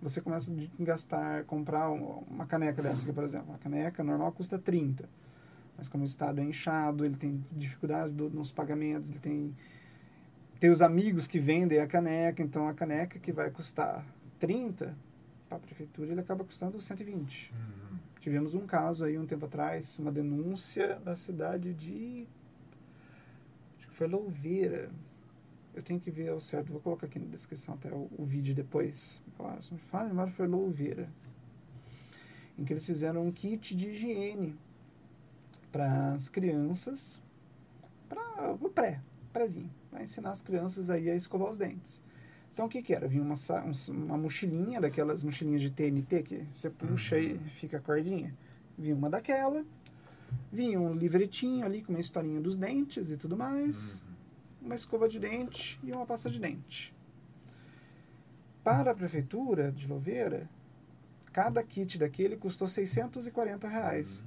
[0.00, 3.50] você começa a gastar, comprar um- uma caneca dessa aqui, por exemplo.
[3.50, 5.08] Uma caneca normal custa 30.
[5.76, 9.54] Mas como o Estado é inchado, ele tem dificuldade do- nos pagamentos, ele tem,
[10.58, 14.04] tem os amigos que vendem a caneca, então a caneca que vai custar
[14.38, 14.94] 30,
[15.48, 17.52] para a prefeitura ele acaba custando 120.
[17.54, 17.98] Uhum.
[18.22, 22.24] Tivemos um caso aí um tempo atrás, uma denúncia da cidade de.
[23.76, 24.92] Acho que foi Louveira.
[25.74, 28.54] Eu tenho que ver ao certo, vou colocar aqui na descrição até o, o vídeo
[28.54, 29.20] depois.
[29.36, 31.08] Eu acho, fala, mas foi Louveira.
[32.56, 34.56] Em que eles fizeram um kit de higiene
[35.72, 37.20] para as crianças,
[38.08, 39.00] para o pré,
[39.32, 42.00] prézinho, para ensinar as crianças aí a escovar os dentes.
[42.52, 43.08] Então o que que era?
[43.08, 47.80] Vinha uma, um- uma mochilinha, daquelas mochilinhas de TNT que você puxa e fica a
[47.80, 48.34] cordinha.
[48.78, 49.64] Vinha uma daquela,
[50.52, 54.04] vinha um livretinho ali com uma historinha dos dentes e tudo mais,
[54.60, 56.94] uma escova de dente e uma pasta de dente.
[58.62, 60.48] Para a prefeitura de Louveira,
[61.32, 64.24] cada kit daquele custou 640 reais.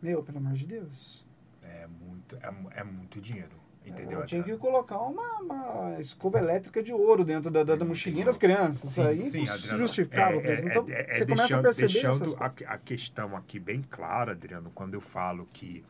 [0.00, 1.24] Meu, pelo amor de Deus.
[1.62, 3.56] É muito, é, é muito dinheiro.
[3.86, 4.20] Entendeu?
[4.20, 8.24] Eu tinha que colocar uma, uma escova elétrica de ouro dentro da, da, da mochilinha
[8.24, 8.90] das crianças.
[8.90, 10.40] Isso aí Sim, é justificável.
[10.40, 13.60] É, é, então, é, é, você começa deixando, a perceber deixando a, a questão aqui
[13.60, 15.84] bem clara, Adriano, quando eu falo que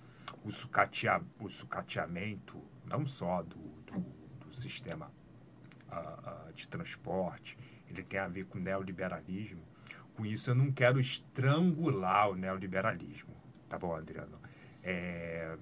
[0.45, 3.57] o, sucatea, o sucateamento, não só do,
[3.87, 4.05] do,
[4.45, 5.11] do sistema
[5.91, 7.57] ah, ah, de transporte,
[7.89, 9.63] ele tem a ver com neoliberalismo.
[10.15, 13.35] Com isso, eu não quero estrangular o neoliberalismo.
[13.69, 14.39] Tá bom, Adriano?
[14.83, 15.57] É,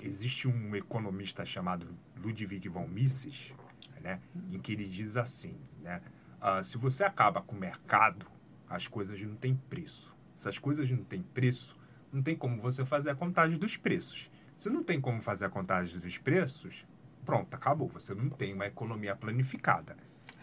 [0.00, 1.88] existe um economista chamado
[2.22, 3.54] Ludwig von Mises,
[4.00, 6.00] né, em que ele diz assim, né,
[6.40, 8.26] ah, se você acaba com o mercado,
[8.68, 10.14] as coisas não têm preço.
[10.34, 11.76] Se as coisas não têm preço,
[12.12, 14.30] não tem como você fazer a contagem dos preços.
[14.54, 16.84] Se não tem como fazer a contagem dos preços,
[17.24, 17.88] pronto, acabou.
[17.88, 19.96] Você não tem uma economia planificada.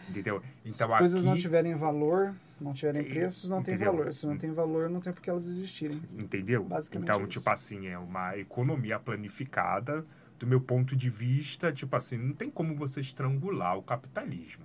[0.08, 0.42] Entendeu?
[0.64, 3.92] Então Se coisas não aqui, tiverem valor, não tiverem É, preços, não tem entendeu?
[3.92, 4.12] valor.
[4.12, 6.00] Se não tem valor, não tem por que elas existirem.
[6.14, 6.64] Entendeu?
[6.64, 7.28] Basicamente então, isso.
[7.28, 10.04] tipo assim, é uma economia planificada.
[10.38, 14.64] Do meu ponto de vista, tipo assim, não tem como você estrangular o capitalismo.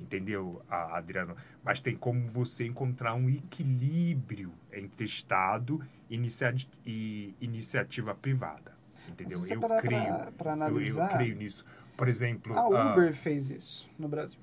[0.00, 1.36] Entendeu, Adriano?
[1.62, 6.54] Mas tem como você encontrar um equilíbrio entre Estado inicia
[6.86, 8.72] e iniciativa privada.
[9.08, 9.38] Entendeu?
[9.38, 10.04] Eu creio.
[10.04, 11.64] pra- pra eu- eu, analisar, creio nisso.
[11.96, 12.54] Por exemplo.
[12.54, 14.38] A ah, Uber fez isso no Brasil.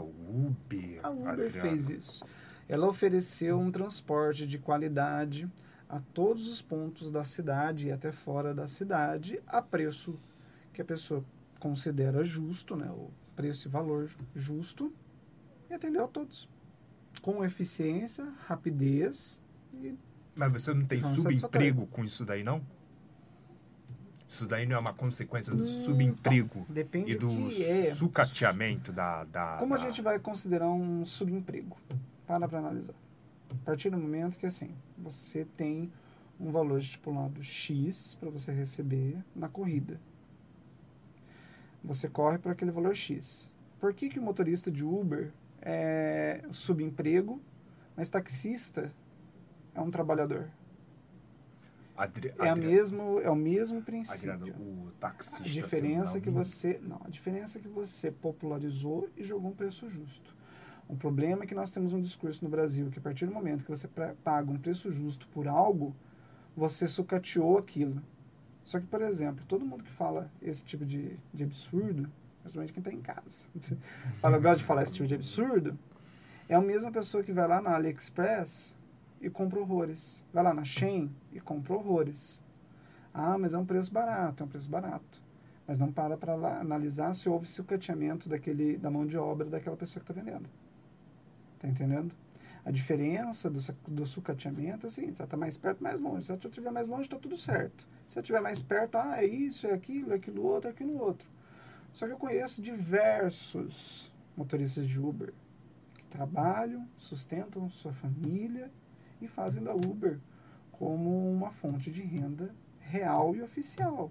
[0.00, 1.00] O Uber.
[1.02, 1.52] A Uber Adriano.
[1.52, 2.24] fez isso.
[2.68, 5.50] ela ofereceu um transporte de qualidade
[5.88, 10.18] a todos os pontos da cidade e até fora da cidade a preço
[10.72, 11.24] que a pessoa
[11.60, 14.92] considera justo, né, o preço e valor justo,
[15.68, 16.48] e atendeu a todos.
[17.20, 19.42] Com eficiência, rapidez
[19.74, 19.94] e.
[20.34, 22.64] Mas você não tem subemprego com isso daí, não?
[24.32, 27.90] Isso daí não é uma consequência do hum, subemprego Depende e do é.
[27.90, 29.58] sucateamento da, da.
[29.58, 29.82] Como da...
[29.82, 31.76] a gente vai considerar um subemprego?
[32.26, 32.94] Para para analisar.
[33.50, 35.92] A partir do momento que assim, você tem
[36.40, 40.00] um valor estipulado X para você receber na corrida.
[41.84, 43.50] Você corre por aquele valor X.
[43.78, 47.38] Por que, que o motorista de Uber é subemprego,
[47.94, 48.90] mas taxista
[49.74, 50.48] é um trabalhador?
[51.96, 54.32] Adri é, a mesmo, é o mesmo princípio.
[54.32, 55.42] Adriano, o taxista.
[55.42, 56.80] A diferença que você.
[56.82, 60.34] Não, a diferença é que você popularizou e jogou um preço justo.
[60.88, 63.64] O problema é que nós temos um discurso no Brasil que a partir do momento
[63.64, 63.88] que você
[64.24, 65.94] paga um preço justo por algo,
[66.56, 68.02] você sucateou aquilo.
[68.64, 72.80] Só que, por exemplo, todo mundo que fala esse tipo de, de absurdo, principalmente quem
[72.80, 73.46] está em casa,
[74.20, 75.78] fala, gosta de falar esse tipo de absurdo,
[76.48, 78.76] é a mesma pessoa que vai lá na AliExpress
[79.22, 80.24] e compra horrores.
[80.32, 82.42] Vai lá na Shein e compra horrores.
[83.14, 85.22] Ah, mas é um preço barato, é um preço barato.
[85.66, 90.04] Mas não para para analisar se houve sucateamento daquele, da mão de obra daquela pessoa
[90.04, 90.48] que está vendendo.
[91.58, 92.12] Tá entendendo?
[92.64, 96.26] A diferença do, do sucateamento é o seguinte, você está mais perto, mais longe.
[96.26, 97.86] Se eu estiver mais longe, está tudo certo.
[98.08, 101.00] Se eu estiver mais perto, ah, é isso, é aquilo, é aquilo outro, é aquilo
[101.00, 101.28] outro.
[101.92, 105.32] Só que eu conheço diversos motoristas de Uber
[105.94, 108.70] que trabalham, sustentam sua família
[109.24, 110.18] e fazem da Uber
[110.72, 114.10] como uma fonte de renda real e oficial.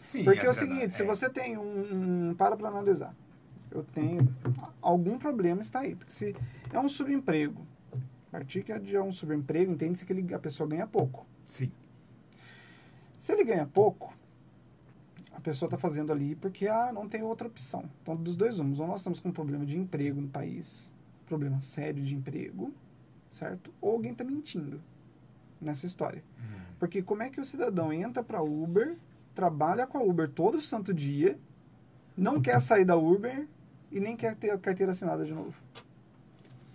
[0.00, 0.90] Sim, Porque é, é o seguinte, é.
[0.90, 3.14] se você tem um, um para para analisar,
[3.70, 4.28] eu tenho
[4.80, 5.96] algum problema está aí.
[5.96, 6.36] Porque se
[6.72, 7.66] é um subemprego,
[8.28, 11.26] a partir que é um subemprego, entende-se que ele, a pessoa ganha pouco.
[11.46, 11.72] Sim.
[13.18, 14.14] Se ele ganha pouco,
[15.32, 17.88] a pessoa está fazendo ali porque ah, não tem outra opção.
[18.02, 18.80] Então, dos dois rumos.
[18.80, 20.92] Ou nós estamos com um problema de emprego no país,
[21.26, 22.72] problema sério de emprego,
[23.34, 23.74] certo?
[23.80, 24.80] Ou alguém está mentindo
[25.60, 26.22] nessa história.
[26.38, 26.60] Uhum.
[26.78, 28.96] Porque como é que o cidadão entra para Uber,
[29.34, 31.38] trabalha com a Uber todo santo dia,
[32.16, 33.46] não quer sair da Uber
[33.90, 35.54] e nem quer ter a carteira assinada de novo.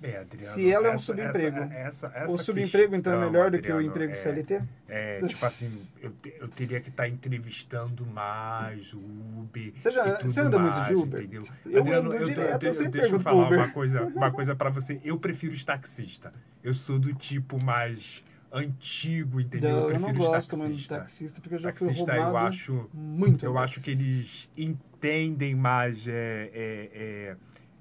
[0.02, 1.58] É, Adriano, Se ela é um subemprego.
[1.58, 4.62] Essa, essa, essa o subemprego, então, é melhor do que o emprego é, CLT?
[4.88, 9.74] É, tipo assim, eu, eu teria que estar tá entrevistando mais o Uber.
[9.78, 11.22] Você, já, você anda mais, muito de Uber?
[11.22, 11.44] Entendeu?
[11.66, 13.60] Eu Adriano, eu, direto, eu, eu, eu deixa eu falar Uber.
[13.60, 15.02] uma coisa, uma coisa para você.
[15.04, 16.32] Eu prefiro os taxistas.
[16.64, 19.70] Eu sou do tipo mais antigo, entendeu?
[19.70, 22.38] Não, eu prefiro eu não gosto muito de taxista, porque eu já taxista, fui eu
[22.38, 27.36] acho, muito Eu acho que eles entendem mais é, é,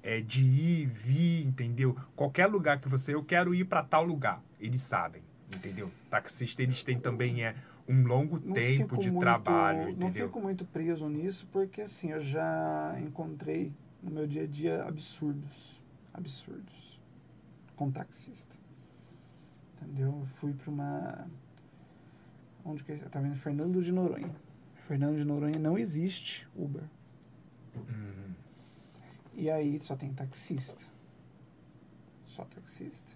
[0.09, 1.95] é, de ir, vir, entendeu?
[2.15, 3.13] Qualquer lugar que você...
[3.13, 4.41] Eu quero ir para tal lugar.
[4.59, 5.21] Eles sabem,
[5.55, 5.91] entendeu?
[6.09, 7.55] Taxista, eles têm também é,
[7.87, 10.07] um longo não tempo de muito, trabalho, entendeu?
[10.07, 14.83] Não fico muito preso nisso, porque assim, eu já encontrei no meu dia a dia
[14.83, 15.79] absurdos.
[16.11, 16.99] Absurdos.
[17.75, 18.57] Com taxista.
[19.75, 20.07] Entendeu?
[20.07, 21.27] Eu fui para uma.
[22.65, 22.95] Onde que é?
[22.95, 23.35] Tá vendo?
[23.35, 24.35] Fernando de Noronha.
[24.87, 26.83] Fernando de Noronha não existe Uber.
[27.75, 28.18] Uhum.
[29.39, 30.83] E aí só tem taxista.
[32.25, 33.13] Só taxista.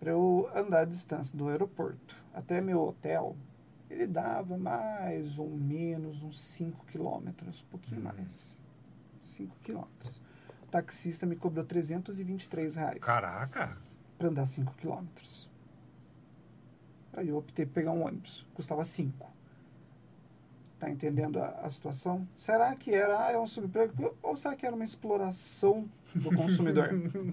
[0.00, 3.36] Para eu andar a distância do aeroporto até meu hotel,
[3.88, 8.12] ele dava mais ou menos uns 5 quilômetros, um pouquinho uhum.
[8.12, 8.60] mais.
[9.22, 10.20] 5 quilômetros.
[10.62, 12.98] O taxista me cobrou 323 reais.
[12.98, 13.78] Caraca!
[14.18, 15.50] para andar 5 quilômetros.
[17.12, 19.33] Aí eu optei por pegar um ônibus, custava 5.
[20.84, 22.28] Tá entendendo a, a, situação?
[22.36, 26.90] Será que era ah, é um subemprego ou será que era uma exploração do consumidor?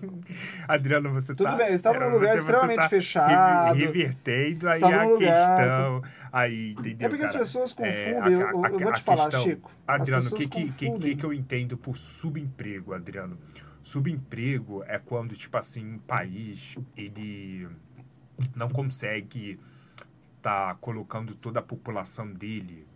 [0.65, 3.75] Adriano, você Tudo tá, bem, eu estava num lugar você, extremamente você tá fechado.
[3.75, 6.03] Revertendo aí a questão.
[6.31, 7.07] Aí, entendeu?
[7.07, 7.27] É porque cara?
[7.27, 8.13] as pessoas confundem.
[8.13, 9.71] É, a, eu, eu, vou te falar, questão, Chico.
[9.85, 13.37] Adriano, o que, que, que, que eu entendo por subemprego, Adriano?
[13.83, 17.67] Subemprego é quando, tipo assim, um país, ele
[18.55, 19.59] não consegue
[20.37, 22.87] estar tá colocando toda a população dele,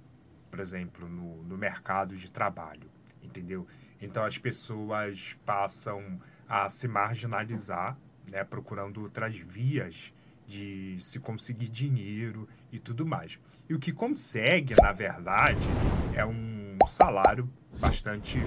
[0.55, 2.89] por exemplo, no, no mercado de trabalho,
[3.21, 3.67] entendeu?
[4.01, 7.97] Então as pessoas passam a se marginalizar,
[8.31, 10.13] né, procurando outras vias
[10.47, 13.37] de se conseguir dinheiro e tudo mais.
[13.67, 15.67] E o que consegue, na verdade,
[16.13, 18.39] é um salário bastante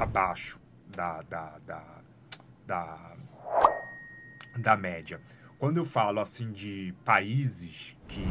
[0.00, 1.84] abaixo da, da, da,
[2.66, 3.12] da,
[4.56, 5.20] da média.
[5.58, 8.22] Quando eu falo assim de países que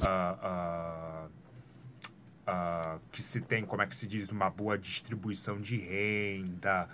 [0.00, 1.09] uh, uh,
[2.50, 6.88] uh, que se tem, como é que se diz, uma boa distribuição de renda,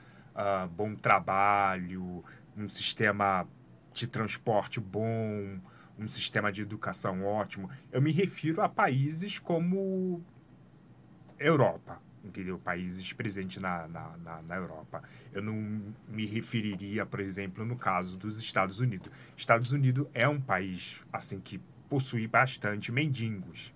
[0.77, 2.23] bom trabalho,
[2.57, 3.47] um sistema
[3.93, 5.59] de transporte bom,
[5.99, 7.71] um sistema de educação ótimo.
[7.91, 10.23] Eu me refiro a países como
[11.39, 12.59] Europa, entendeu?
[12.59, 15.03] Países presentes na, na, na, na, Europa.
[15.33, 15.55] Eu não
[16.09, 19.11] me referiria, por exemplo, no caso dos Estados Unidos.
[19.37, 23.73] Estados Unidos é um país assim que possui bastante mendigos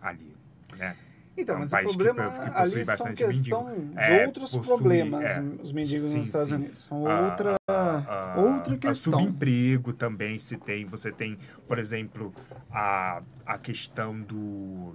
[0.00, 0.36] ali,
[0.76, 0.96] né?
[1.36, 3.94] Então, é um mas o problema que, que ali são questão mendigo.
[3.94, 6.54] de é, outros possui, problemas, é, os mendigos sim, nos Estados sim.
[6.54, 6.84] Unidos.
[6.84, 9.18] São outra, a, a, outra questão.
[9.20, 10.86] Subemprego também se tem.
[10.86, 12.34] Você tem, por exemplo,
[12.70, 14.94] a, a questão do,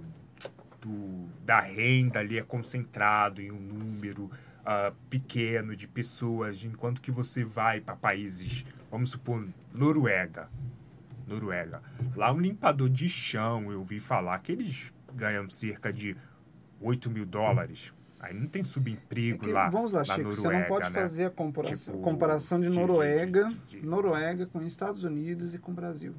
[0.80, 7.10] do da renda ali é concentrado em um número uh, pequeno de pessoas, enquanto que
[7.10, 10.48] você vai para países, vamos supor, Noruega.
[11.26, 11.82] Noruega.
[12.16, 16.16] Lá um limpador de chão, eu ouvi falar que eles ganham cerca de
[16.82, 17.92] 8 mil dólares.
[18.22, 19.68] Aí não tem subemprego é que, lá.
[19.68, 20.90] Vamos lá, Chico, Noruega, você não pode né?
[20.90, 25.58] fazer a comparação, tipo, comparação de Noruega, de, de, de, Noruega com Estados Unidos e
[25.58, 26.14] com Brasil.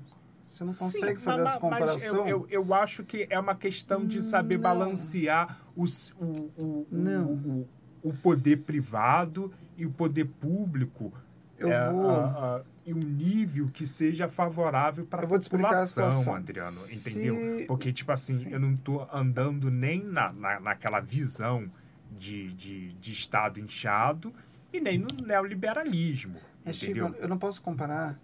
[0.46, 2.28] Você não consegue Sim, fazer mas, essa comparação.
[2.28, 4.64] Eu, eu, eu, acho que é uma questão de saber não.
[4.64, 7.32] balancear os, o, o, não.
[8.04, 11.12] O, o, poder privado e o poder público.
[11.58, 12.10] Eu é, vou...
[12.10, 17.60] A, a, e um nível que seja favorável para a população, Adriano, entendeu?
[17.60, 17.66] Se...
[17.66, 18.50] Porque, tipo assim, Sim.
[18.50, 21.72] eu não estou andando nem na, na, naquela visão
[22.12, 24.34] de, de, de Estado inchado
[24.72, 27.08] e nem no neoliberalismo, Mas, entendeu?
[27.08, 28.20] Chico, eu não posso comparar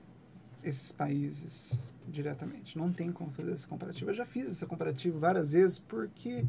[0.63, 2.77] esses países diretamente.
[2.77, 4.09] Não tem como fazer esse comparativo.
[4.09, 6.43] Eu já fiz esse comparativo várias vezes porque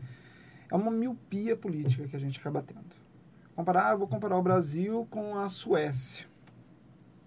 [0.71, 2.99] é uma miopia política que a gente acaba tendo.
[3.55, 6.30] Comparar, vou comparar o Brasil com a Suécia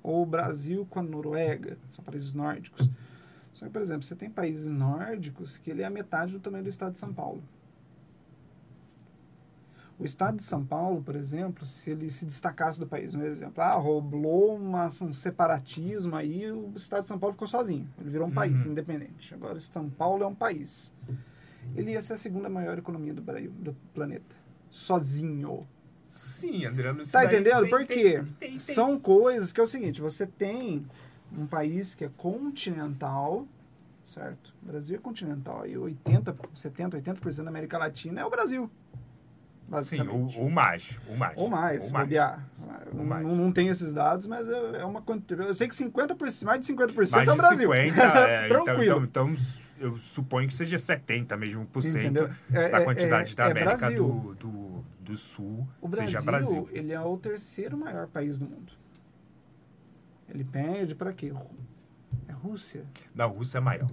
[0.04, 2.90] ou o Brasil com a Noruega, são países nórdicos.
[3.54, 6.64] Só que, por exemplo, você tem países nórdicos que ele é a metade do tamanho
[6.64, 7.42] do estado de São Paulo.
[9.98, 13.64] O estado de São Paulo, por exemplo, se ele se destacasse do país, um exemplo,
[13.64, 17.88] ah, rolou uma, um separatismo aí, o estado de São Paulo ficou sozinho.
[18.00, 18.36] Ele virou um uhum.
[18.36, 19.34] país independente.
[19.34, 20.92] Agora, São Paulo é um país.
[21.76, 24.36] Ele ia ser a segunda maior economia do, Brasil, do planeta.
[24.70, 25.66] Sozinho.
[26.14, 27.02] Sim, Adriano.
[27.08, 27.68] Tá entendendo?
[27.68, 28.24] Por quê?
[28.60, 30.86] São coisas que é o seguinte: você tem
[31.36, 33.48] um país que é continental,
[34.06, 34.54] certo?
[34.62, 35.66] O Brasil é continental.
[35.66, 38.70] E 80, 70, 80% da América Latina é o Brasil.
[39.82, 41.00] Sim, ou, ou mais.
[41.08, 41.36] Ou mais.
[41.36, 42.12] Ou mais, ou mais.
[42.96, 43.26] Ou mais.
[43.26, 45.04] Não, não tem esses dados, mas é, é uma
[45.48, 47.72] Eu sei que 50%, mais de 50% mais é o Brasil.
[47.72, 49.04] 50, é, então, Tranquilo.
[49.04, 49.36] Então, então,
[49.80, 54.34] eu suponho que seja 70 mesmo por cento é, da quantidade é, da América do,
[54.36, 56.70] do do Sul o Brasil, seja Brasil.
[56.72, 58.72] ele é o terceiro maior país do mundo.
[60.30, 61.32] Ele perde para quê?
[62.28, 62.86] É Rússia?
[63.14, 63.90] Não, Rússia é maior.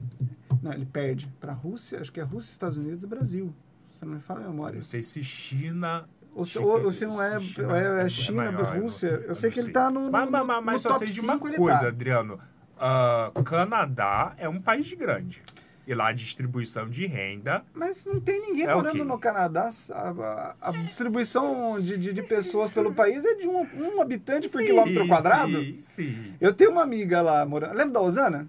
[0.62, 3.52] Não, ele perde para Rússia, acho que é Rússia, Estados Unidos e Brasil.
[3.92, 4.76] Você não me fala a memória.
[4.76, 8.50] Não sei se China ou se, ou, se não é, China, é, é, China, é
[8.52, 9.08] maior, Rússia.
[9.08, 9.64] Eu, eu sei que sei.
[9.64, 10.10] ele está no, no.
[10.10, 11.88] Mas, mas, mas no só sei de uma coisa, tá.
[11.88, 12.40] Adriano.
[12.76, 15.42] Uh, Canadá é um país grande
[15.90, 17.64] e lá a distribuição de renda.
[17.74, 19.68] Mas não tem ninguém é morando no Canadá.
[19.92, 24.60] A, a, distribuição de, de, de, pessoas pelo país é de um, um habitante por
[24.60, 25.52] sim, quilômetro quadrado.
[25.52, 26.34] Sim, sim.
[26.40, 27.74] Eu tenho uma amiga lá morando.
[27.74, 28.48] Lembra da Osana?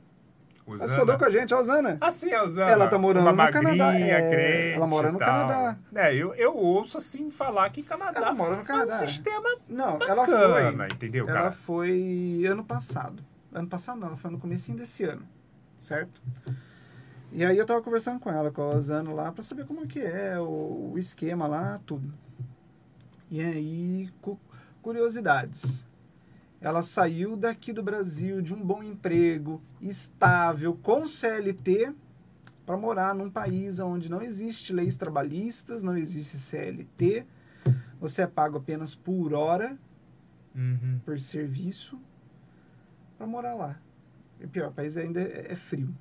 [0.67, 1.97] Ela estudou com a gente, a Osana.
[1.99, 2.69] Ah, sim, a Osana.
[2.69, 3.99] Ela tá morando uma no Canadá.
[3.99, 5.77] É, ela mora no Canadá.
[5.95, 8.19] É, eu, eu ouço assim falar que Canadá.
[8.19, 8.93] Ela mora no Canadá.
[8.93, 9.49] É um sistema.
[9.67, 10.86] Não, bacana, ela foi.
[10.93, 11.51] Entendeu, ela cara?
[11.51, 13.23] foi ano passado.
[13.51, 15.23] Ano passado não, ela foi no começo desse ano.
[15.80, 16.21] Certo?
[17.33, 19.99] E aí eu tava conversando com ela, com a Osana lá, para saber como que
[19.99, 22.13] é o, o, esquema lá, tudo.
[23.29, 24.37] E aí, cu
[24.81, 25.87] curiosidades.
[26.59, 31.93] Ela saiu daqui do Brasil de um bom emprego, estável, com CLT,
[32.65, 37.25] para morar num país onde não existe leis trabalhistas, não existe CLT,
[37.99, 39.77] você é pago apenas por hora,
[40.53, 40.99] uhum.
[41.05, 41.97] por serviço,
[43.17, 43.79] para morar lá.
[44.39, 45.95] E pior, o país ainda é, é frio.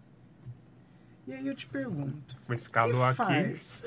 [1.31, 2.35] E aí eu te pergunto.
[2.45, 3.17] Com esse calor aqui.
[3.17, 3.85] Faz?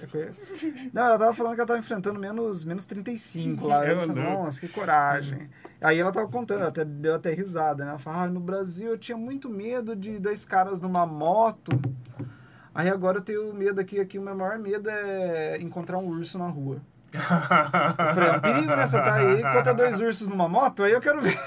[0.94, 3.84] Não, ela tava falando que ela tava enfrentando menos, menos 35 lá.
[3.86, 5.50] Eu falei, nossa, que coragem.
[5.82, 7.90] Aí ela tava contando, até, deu até risada, né?
[7.90, 11.78] Ela falou, ah, no Brasil eu tinha muito medo de dois caras numa moto.
[12.74, 16.40] Aí agora eu tenho medo aqui, aqui o meu maior medo é encontrar um urso
[16.40, 16.82] na rua.
[17.14, 18.88] eu falei, é um perigo, né?
[18.88, 21.38] Você tá aí, encontra dois ursos numa moto, aí eu quero ver.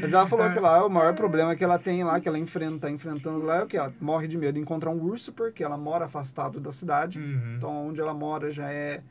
[0.00, 2.86] Mas ela falou que lá o maior problema que ela tem lá, que ela enfrenta,
[2.86, 5.62] tá enfrentando lá, é o que ela morre de medo de encontrar um urso, porque
[5.62, 7.18] ela mora afastado da cidade.
[7.18, 7.54] Uhum.
[7.56, 9.02] Então, onde ela mora já é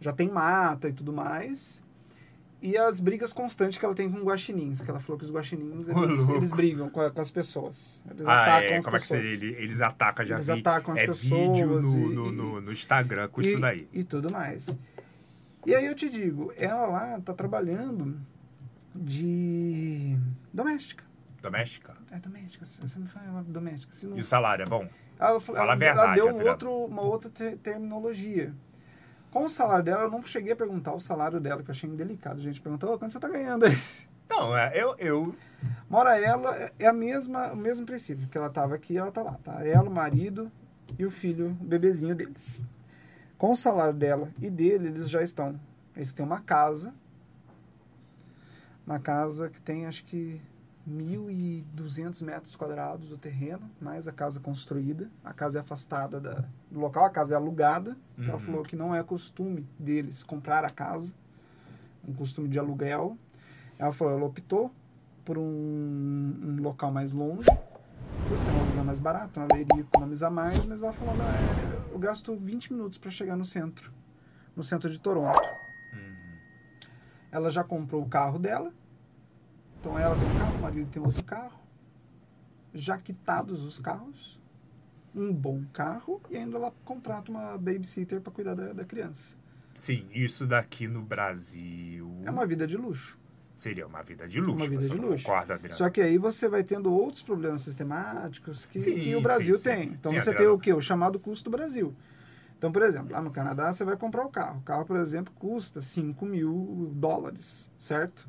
[0.00, 1.82] já tem mata e tudo mais.
[2.60, 5.86] E as brigas constantes que ela tem com guaxinins, que ela falou que os guaxinins,
[5.86, 8.02] eles, eles brigam com, com, as pessoas.
[8.10, 9.20] Eles ah, atacam é, as como pessoas.
[9.20, 9.58] é que seria?
[9.60, 10.52] Eles atacam, já eles vi.
[10.52, 11.22] atacam as é pessoas.
[11.22, 13.88] vídeo no, no, no, no Instagram com e, isso daí.
[13.92, 14.76] E tudo mais.
[15.66, 18.18] E aí eu te digo, ela lá tá trabalhando
[18.94, 20.16] de
[20.52, 21.04] doméstica.
[21.42, 21.94] Doméstica?
[22.10, 23.94] É doméstica, você me fala doméstica.
[24.08, 24.16] Não...
[24.16, 24.88] E o salário é bom?
[25.18, 28.52] Ela, Fala a ela, verdade, ela deu um outro, uma outra te- terminologia.
[29.30, 31.88] Com o salário dela, eu não cheguei a perguntar o salário dela, que eu achei
[31.88, 32.38] indelicado.
[32.38, 33.76] A gente perguntou, "Ô, quanto você tá ganhando aí?
[34.30, 35.34] Não, é, eu, eu.
[35.88, 39.22] Mora ela, é- é a mesma, o mesmo princípio, que ela tava aqui, ela tá
[39.22, 39.38] lá.
[39.42, 39.66] Tá?
[39.66, 40.52] Ela, o marido
[40.98, 42.62] e o filho, o bebezinho deles.
[43.38, 45.58] Com o salário dela e dele, eles já estão.
[45.96, 46.92] Eles têm uma casa.
[48.86, 50.40] Uma casa que tem, acho que,
[50.88, 55.10] 1.200 metros quadrados do terreno, mais a casa construída.
[55.22, 57.96] A casa é afastada da, do local, a casa é alugada.
[58.18, 58.38] Ela Uhum.
[58.38, 61.14] falou que não é costume deles comprar a casa.
[62.06, 63.16] Um costume de aluguel.
[63.78, 64.72] Ela falou, ela optou
[65.24, 67.46] por um, um local mais longe,
[68.28, 71.98] por ser um lugar mais barato, ela iria economizar mais, mas ela falou, é, eu
[71.98, 73.90] gasto 20 minutos para chegar no centro,
[74.54, 75.40] no centro de Toronto.
[77.30, 78.72] Ela já comprou o carro dela,
[79.80, 81.62] então ela tem um carro, o marido tem outro carro,
[82.72, 84.40] já quitados os carros,
[85.14, 89.36] um bom carro, e ainda ela contrata uma babysitter para cuidar da, da criança.
[89.74, 93.18] Sim, isso daqui no Brasil É uma vida de luxo.
[93.58, 94.54] Seria uma vida de luxo.
[94.56, 95.24] Uma vida de luxo.
[95.24, 95.76] Concorda, Adriano?
[95.76, 99.62] Só que aí você vai tendo outros problemas sistemáticos que, Sim, que o Brasil sim,
[99.62, 99.68] sim.
[99.70, 99.88] tem.
[99.90, 100.50] Então Sim, você Adriano.
[100.50, 100.72] tem o quê?
[100.72, 101.92] O chamado custo do Brasil.
[102.56, 104.58] Então, por exemplo, lá no Canadá você vai comprar o carro.
[104.60, 108.28] O carro, por exemplo, custa 5 mil dólares, certo?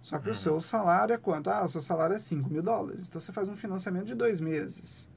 [0.00, 0.32] Só que Uhum.
[0.32, 1.48] o seu salário é quanto?
[1.48, 3.08] Ah, o seu salário é 5 mil dólares.
[3.08, 5.08] Então você faz um financiamento de dois meses.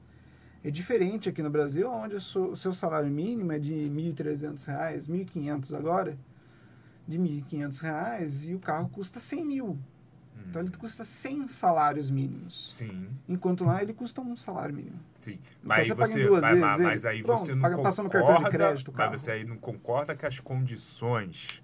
[0.64, 3.88] É diferente aqui no Brasil, onde o seu o seu salário mínimo é de R$
[3.90, 6.16] 1.300, R$ 1.500 agora,
[7.06, 9.78] de 1.500 reais, e o carro custa 100 mil.
[10.48, 12.72] Então ele custa 100 salários mínimos.
[12.76, 14.98] Sim, Enquanto lá ele custa um salário mínimo.
[15.18, 15.32] sim.
[15.32, 17.62] Então Mas aí você paga em você, duas mas, vezes mas- aí Pronto, você não
[17.62, 19.10] paga- concorda, passando cartão de crédito, carro.
[19.10, 21.62] mas você aí não concorda que as condições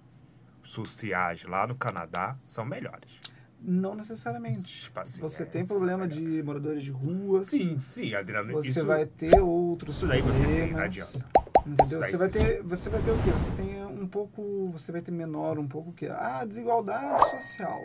[0.61, 3.19] sociais lá no Canadá são melhores.
[3.61, 4.81] Não necessariamente.
[4.81, 7.41] Tipo assim, você é, tem isso problema é de moradores de rua.
[7.41, 8.51] Sim, sim, Adriano.
[8.53, 11.15] Você isso, vai ter outros isso daí você tem, não problemas.
[11.15, 11.43] adianta.
[11.65, 12.01] Entendeu?
[12.03, 13.31] Você vai, ter, você vai ter o quê?
[13.31, 14.69] Você tem um pouco.
[14.73, 16.07] Você vai ter menor um pouco o quê?
[16.09, 17.81] Ah, desigualdade social.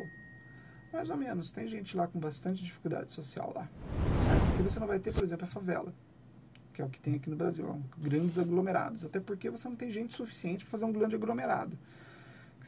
[0.92, 1.50] Mais ou menos.
[1.50, 3.68] Tem gente lá com bastante dificuldade social lá.
[4.18, 4.46] Certo?
[4.48, 5.92] Porque você não vai ter, por exemplo, a favela.
[6.72, 7.68] Que é o que tem aqui no Brasil.
[7.68, 9.04] é Grandes aglomerados.
[9.04, 11.78] Até porque você não tem gente suficiente para fazer um grande aglomerado.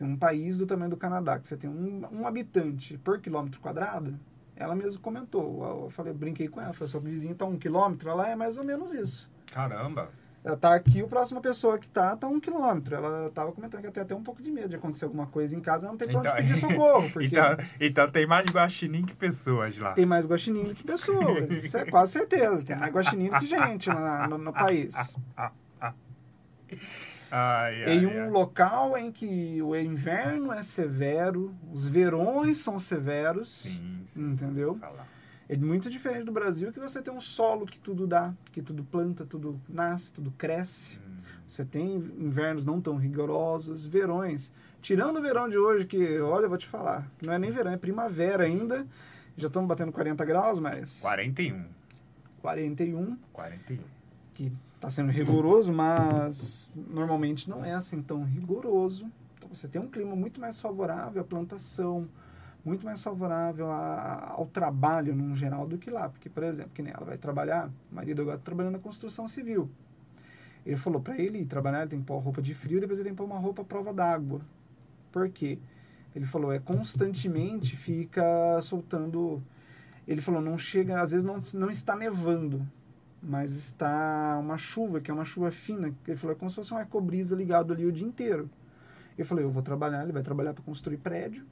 [0.01, 4.19] Um país do tamanho do Canadá, que você tem um, um habitante por quilômetro quadrado,
[4.55, 5.85] ela mesmo comentou.
[5.85, 6.73] Eu falei, brinquei com ela.
[6.73, 9.31] Falei, sua vizinha está um quilômetro, ela é mais ou menos isso.
[9.51, 10.11] Caramba.
[10.43, 12.95] Ela tá aqui, o próxima pessoa que tá, tá um quilômetro.
[12.97, 15.61] Ela tava comentando que tem até um pouco de medo de acontecer alguma coisa em
[15.61, 19.05] casa, ela não tem pra onde Então- pedir socorro, porque Então, então tem mais guaxinim
[19.05, 19.93] que pessoas lá.
[19.93, 21.51] tem mais guaxinim que pessoas.
[21.65, 22.65] Isso é quase certeza.
[22.65, 25.15] Tem mais guaxinim que gente lá no, no país.
[27.33, 28.31] Ai, ai, Em um ai.
[28.31, 34.23] local em que o inverno é severo, os verões são severos, Sim, sim.
[34.33, 34.77] entendeu?
[34.79, 35.07] Falar.
[35.51, 38.85] É muito diferente do Brasil, que você tem um solo que tudo dá, que tudo
[38.85, 40.97] planta, tudo nasce, tudo cresce.
[40.99, 41.17] Hum.
[41.49, 44.53] Você tem invernos não tão rigorosos, verões.
[44.81, 47.73] Tirando o verão de hoje, que, olha, eu vou te falar, não é nem verão,
[47.73, 48.87] é primavera ainda.
[49.37, 51.65] Já estamos batendo 40 graus, mas 41.
[52.41, 53.79] 41, 41.
[54.33, 59.11] que está sendo rigoroso, mas normalmente não é assim tão rigoroso.
[59.37, 62.09] Então você tem um clima muito mais favorável à plantação,
[62.65, 66.09] muito mais favorável a- ao trabalho num geral do que lá.
[66.09, 69.27] Porque, por exemplo, que nem ela vai trabalhar, o marido agora tá trabalhando na construção
[69.27, 69.69] civil.
[70.65, 73.15] Ele falou para ele trabalhar, ele tem que pôr roupa de frio, depois ele tem
[73.15, 74.41] que pôr uma roupa à prova d'água.
[75.11, 75.59] Por quê?
[76.15, 79.43] Ele falou, é constantemente fica soltando.
[80.07, 82.67] Ele falou, não chega, às vezes não, não está nevando,
[83.23, 85.95] mas está uma chuva, que é uma chuva fina.
[86.07, 88.51] Ele falou, é como se fosse um ecobrisa ligado ali o dia inteiro.
[89.17, 91.45] Eu falei, eu vou trabalhar, ele vai trabalhar para construir prédio,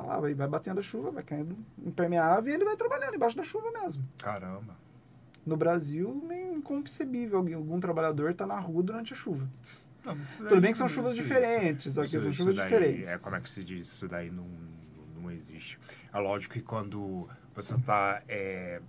[0.00, 3.36] tá lá, vai, vai batendo a chuva, vai caindo impermeável e ele vai trabalhando embaixo
[3.36, 4.04] da chuva mesmo.
[4.18, 4.76] caramba.
[5.44, 9.48] No Brasil, meio inconcebível alguém, algum trabalhor tá na rua durante a chuva.
[10.04, 12.56] Não, isso Tudo bem que são chuvas isso- diferentes, só que isso- são isso chuvas
[12.56, 13.08] daí diferentes.
[13.08, 13.86] É, como é que se diz?
[13.86, 14.46] Isso daí não,
[15.20, 15.78] não existe.
[16.12, 18.80] É lógico que quando você está é,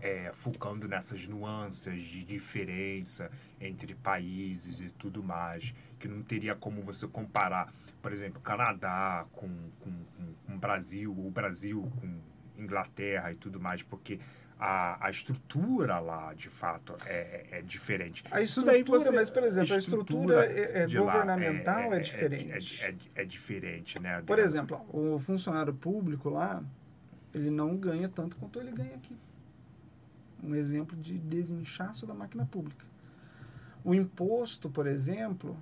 [0.00, 3.30] é, focando nessas nuances de diferença
[3.60, 9.48] entre países e tudo mais, que não teria como você comparar, por exemplo, Canadá com,
[9.80, 9.92] com,
[10.46, 12.18] com, Brasil, ou Brasil com
[12.62, 14.18] Inglaterra e tudo mais, porque
[14.58, 18.22] a, a estrutura lá, de fato, é, é- é diferente.
[18.30, 22.82] A estrutura, você- mas, por exemplo, a estrutura é- é lá governamental é diferente.
[22.84, 24.22] É, é- é diferente, né?
[24.26, 26.62] Por exemplo, o funcionário público lá,
[27.34, 29.16] ele não ganha tanto quanto ele ganha aqui.
[30.42, 32.84] Um exemplo de desinchaço da máquina pública.
[33.84, 35.56] O imposto, por exemplo,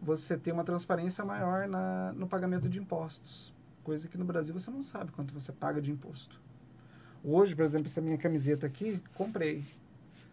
[0.00, 3.52] você tem uma transparência maior na, no pagamento de impostos.
[3.82, 6.40] Coisa que no Brasil você não sabe quanto você paga de imposto.
[7.22, 9.64] Hoje, por exemplo, essa minha camiseta aqui, comprei.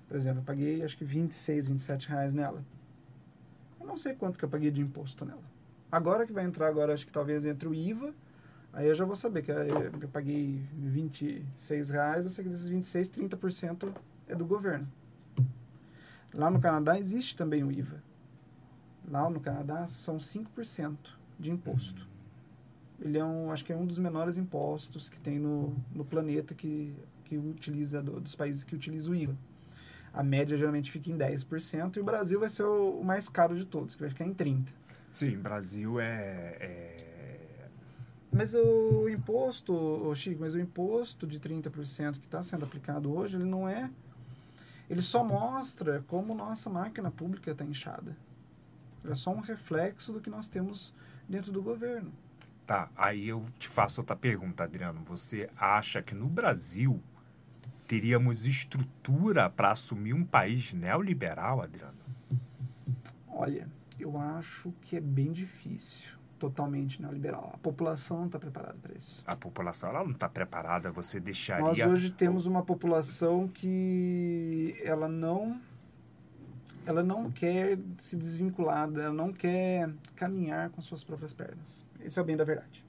[0.07, 2.63] Por exemplo, eu paguei acho que 26, 27 reais nela.
[3.79, 5.43] Eu não sei quanto que eu paguei de imposto nela.
[5.89, 8.13] Agora que vai entrar, agora acho que talvez entre o IVA,
[8.73, 13.11] aí eu já vou saber que eu paguei 26 reais, eu sei que desses 26,
[13.11, 13.93] 30%
[14.27, 14.87] é do governo.
[16.33, 18.01] Lá no Canadá existe também o IVA.
[19.09, 20.95] Lá no Canadá são 5%
[21.37, 22.07] de imposto.
[22.99, 26.53] Ele é um, acho que é um dos menores impostos que tem no, no planeta
[26.53, 26.95] que,
[27.25, 29.35] que utiliza, do, dos países que utilizam o IVA.
[30.13, 33.55] A média geralmente fica em 10% e o Brasil vai ser o, o mais caro
[33.55, 34.67] de todos, que vai ficar em 30%.
[35.11, 37.10] Sim, Brasil é, é...
[38.31, 43.35] Mas o imposto, oh Chico, mas o imposto de 30% que está sendo aplicado hoje,
[43.35, 43.91] ele não é.
[44.89, 48.15] Ele só mostra como nossa máquina pública está inchada.
[49.03, 50.93] Ele é só um reflexo do que nós temos
[51.27, 52.11] dentro do governo.
[52.65, 55.01] Tá, aí eu te faço outra pergunta, Adriano.
[55.05, 57.01] Você acha que no Brasil
[57.85, 61.99] teríamos estrutura para assumir um país neoliberal, Adriano?
[63.27, 63.67] Olha,
[63.99, 67.51] eu acho que é bem difícil totalmente neoliberal.
[67.53, 69.21] A população não está preparada para isso.
[69.27, 70.91] A população ela não está preparada.
[70.91, 71.63] Você deixaria.
[71.63, 75.61] Nós hoje temos uma população que ela não
[76.83, 81.85] ela não quer se desvincular, ela não quer caminhar com suas próprias pernas.
[81.99, 82.83] Esse é o bem da verdade.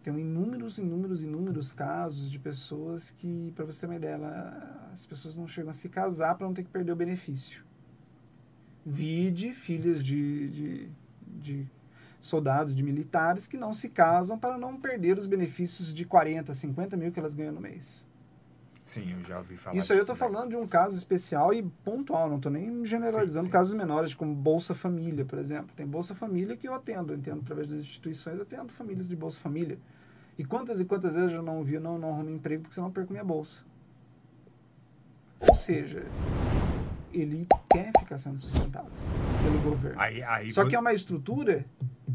[0.00, 5.06] Tem inúmeros, inúmeros, inúmeros casos de pessoas que, para você ter uma ideia, ela, as
[5.06, 7.64] pessoas não chegam a se casar para não ter que perder o benefício.
[8.86, 10.88] Vide filhas de, de,
[11.40, 11.66] de
[12.20, 16.96] soldados, de militares que não se casam para não perder os benefícios de 40, 50
[16.96, 18.06] mil que elas ganham no mês.
[18.84, 21.62] Sim, eu já ouvi falar Isso aí eu estou falando de um caso especial e
[21.62, 23.52] pontual, não estou nem generalizando sim, sim.
[23.52, 25.74] casos menores, como Bolsa Família, por exemplo.
[25.76, 29.38] Tem Bolsa Família que eu atendo, eu entendo através das instituições, atendo famílias de Bolsa
[29.38, 29.78] Família.
[30.36, 32.92] E quantas e quantas vezes eu não vi, não, não arrumo emprego porque senão eu
[32.92, 33.62] perco minha bolsa.
[35.38, 36.04] Ou seja,
[37.12, 38.90] ele quer ficar sendo sustentado
[39.42, 40.00] pelo governo.
[40.00, 41.64] Aí, aí, Só que é uma estrutura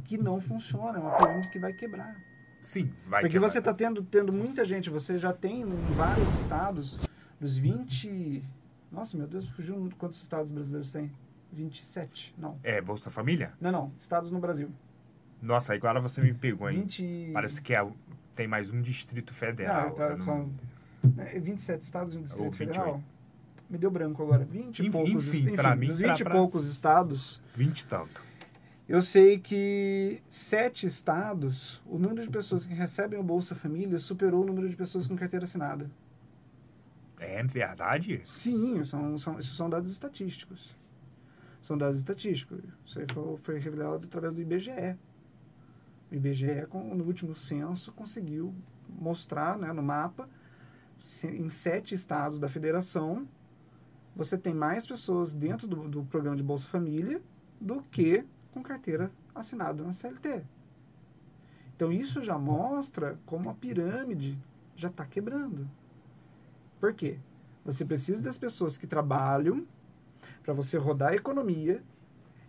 [0.04, 2.16] que não funciona, é uma pirâmide que vai quebrar.
[2.60, 3.50] Sim, vai Porque quebrar.
[3.50, 7.08] você está tendo, tendo muita gente, você já tem em vários estados,
[7.40, 8.44] dos 20.
[8.92, 11.12] Nossa, meu Deus, fugiu quantos estados brasileiros tem?
[11.54, 12.58] 27, não.
[12.64, 13.54] É Bolsa Família?
[13.62, 14.70] Não, não, estados no Brasil.
[15.42, 16.82] Nossa, agora você me pegou, hein?
[16.82, 17.32] 20...
[17.34, 17.88] Parece que é,
[18.36, 19.90] tem mais um Distrito Federal.
[19.90, 20.20] Não, tá, não...
[20.20, 20.52] São
[21.18, 23.02] é, 27 estados e um Distrito Federal
[23.70, 24.46] me deu branco agora.
[24.46, 27.42] 20 e poucos, enfim, enfim mim, dos 20 e poucos estados.
[27.56, 28.28] 20 e tanto.
[28.88, 34.44] Eu sei que sete estados, o número de pessoas que recebem o Bolsa Família superou
[34.44, 35.92] o número de pessoas com carteira assinada.
[37.20, 38.22] É verdade?
[38.24, 40.78] Sim, são, são, isso são dados estatísticos.
[41.60, 42.62] São dados estatísticos.
[42.86, 44.96] Isso aí foi, foi revelado através do IBGE.
[46.10, 46.66] O IBGE,
[46.96, 48.56] no último censo, conseguiu
[48.88, 50.30] mostrar né, no mapa,
[51.26, 53.28] em sete estados da federação,
[54.18, 57.22] você tem mais pessoas dentro do, do programa de Bolsa Família
[57.62, 60.44] do que com carteira assinada na CLT.
[61.76, 64.36] Então isso já mostra como a pirâmide
[64.76, 65.70] já está quebrando.
[66.80, 67.20] Por quê?
[67.64, 69.68] Você precisa das pessoas que trabalham
[70.42, 71.84] para você rodar a economia.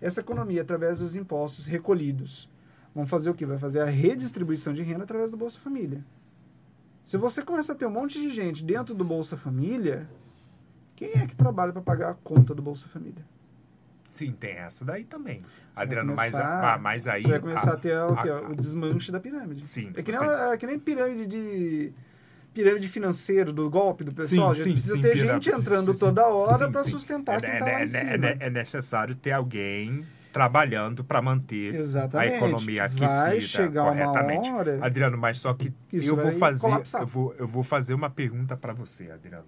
[0.00, 2.48] Essa economia, através dos impostos recolhidos,
[2.94, 3.44] vão fazer o que?
[3.44, 6.02] Vai fazer a redistribuição de renda através do Bolsa Família.
[7.04, 10.08] Se você começa a ter um monte de gente dentro do Bolsa Família,
[10.98, 13.24] quem é que trabalha para pagar a conta do Bolsa Família?
[14.08, 15.42] Sim, tem essa daí também.
[15.72, 17.22] Você Adriano, mas, a, mas aí.
[17.22, 19.64] Você vai começar a, a ter o, a, o desmanche da pirâmide.
[19.64, 19.92] Sim.
[19.94, 21.92] É que, nem, é que nem pirâmide de.
[22.52, 24.52] Pirâmide financeira do golpe do pessoal.
[24.56, 27.86] Sim, sim, precisa sim, ter gente entrando toda hora para sustentar é, quem é, em
[27.86, 28.26] cima.
[28.26, 32.32] É, é necessário ter alguém trabalhando para manter Exatamente.
[32.32, 34.48] a economia aquecida corretamente.
[34.48, 36.66] Uma hora Adriano, mas só que eu vou fazer
[37.00, 39.46] eu vou, eu vou fazer uma pergunta para você, Adriano.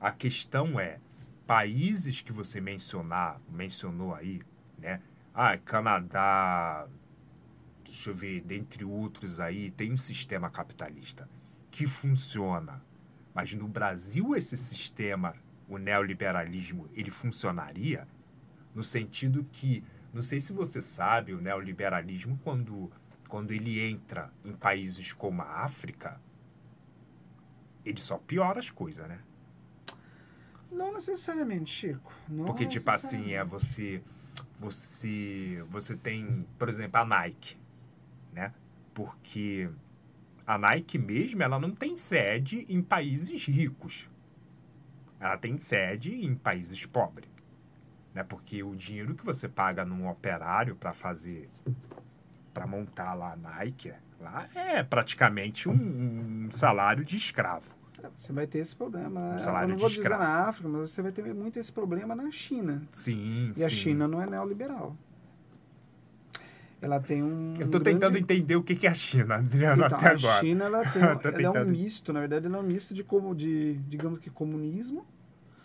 [0.00, 0.98] A questão é,
[1.46, 4.40] países que você mencionar, mencionou aí,
[4.78, 5.00] né?
[5.34, 6.86] Ah, Canadá,
[7.84, 11.28] deixa eu ver, dentre outros aí, tem um sistema capitalista
[11.70, 12.82] que funciona.
[13.34, 15.34] Mas no Brasil esse sistema,
[15.68, 18.06] o neoliberalismo, ele funcionaria
[18.74, 22.90] no sentido que, não sei se você sabe, o neoliberalismo quando
[23.28, 26.18] quando ele entra em países como a África,
[27.84, 29.20] ele só piora as coisas, né?
[30.70, 32.12] Não necessariamente, Chico.
[32.28, 34.02] Não Porque, tipo assim, é você.
[34.58, 35.64] Você.
[35.68, 37.56] Você tem, por exemplo, a Nike.
[38.32, 38.52] Né?
[38.92, 39.70] Porque
[40.46, 44.08] a Nike mesmo, ela não tem sede em países ricos.
[45.20, 47.28] Ela tem sede em países pobres.
[48.14, 48.22] Né?
[48.22, 51.48] Porque o dinheiro que você paga num operário para fazer
[52.52, 57.77] para montar lá a Nike, lá é praticamente um, um salário de escravo.
[58.16, 59.34] Você vai ter esse problema.
[59.34, 60.22] Um salário eu não vou dizer escravo.
[60.22, 62.82] na África, mas você vai ter muito esse problema na China.
[62.92, 63.74] Sim, E a sim.
[63.76, 64.96] China não é neoliberal.
[66.80, 67.54] Ela tem um.
[67.58, 70.40] Eu grande- tentando entender o que é a China, Adriano, Então, até a agora.
[70.40, 73.34] China ela, tem, ela é um misto, na verdade, ela é um misto de, como,
[73.34, 75.04] de digamos que, comunismo,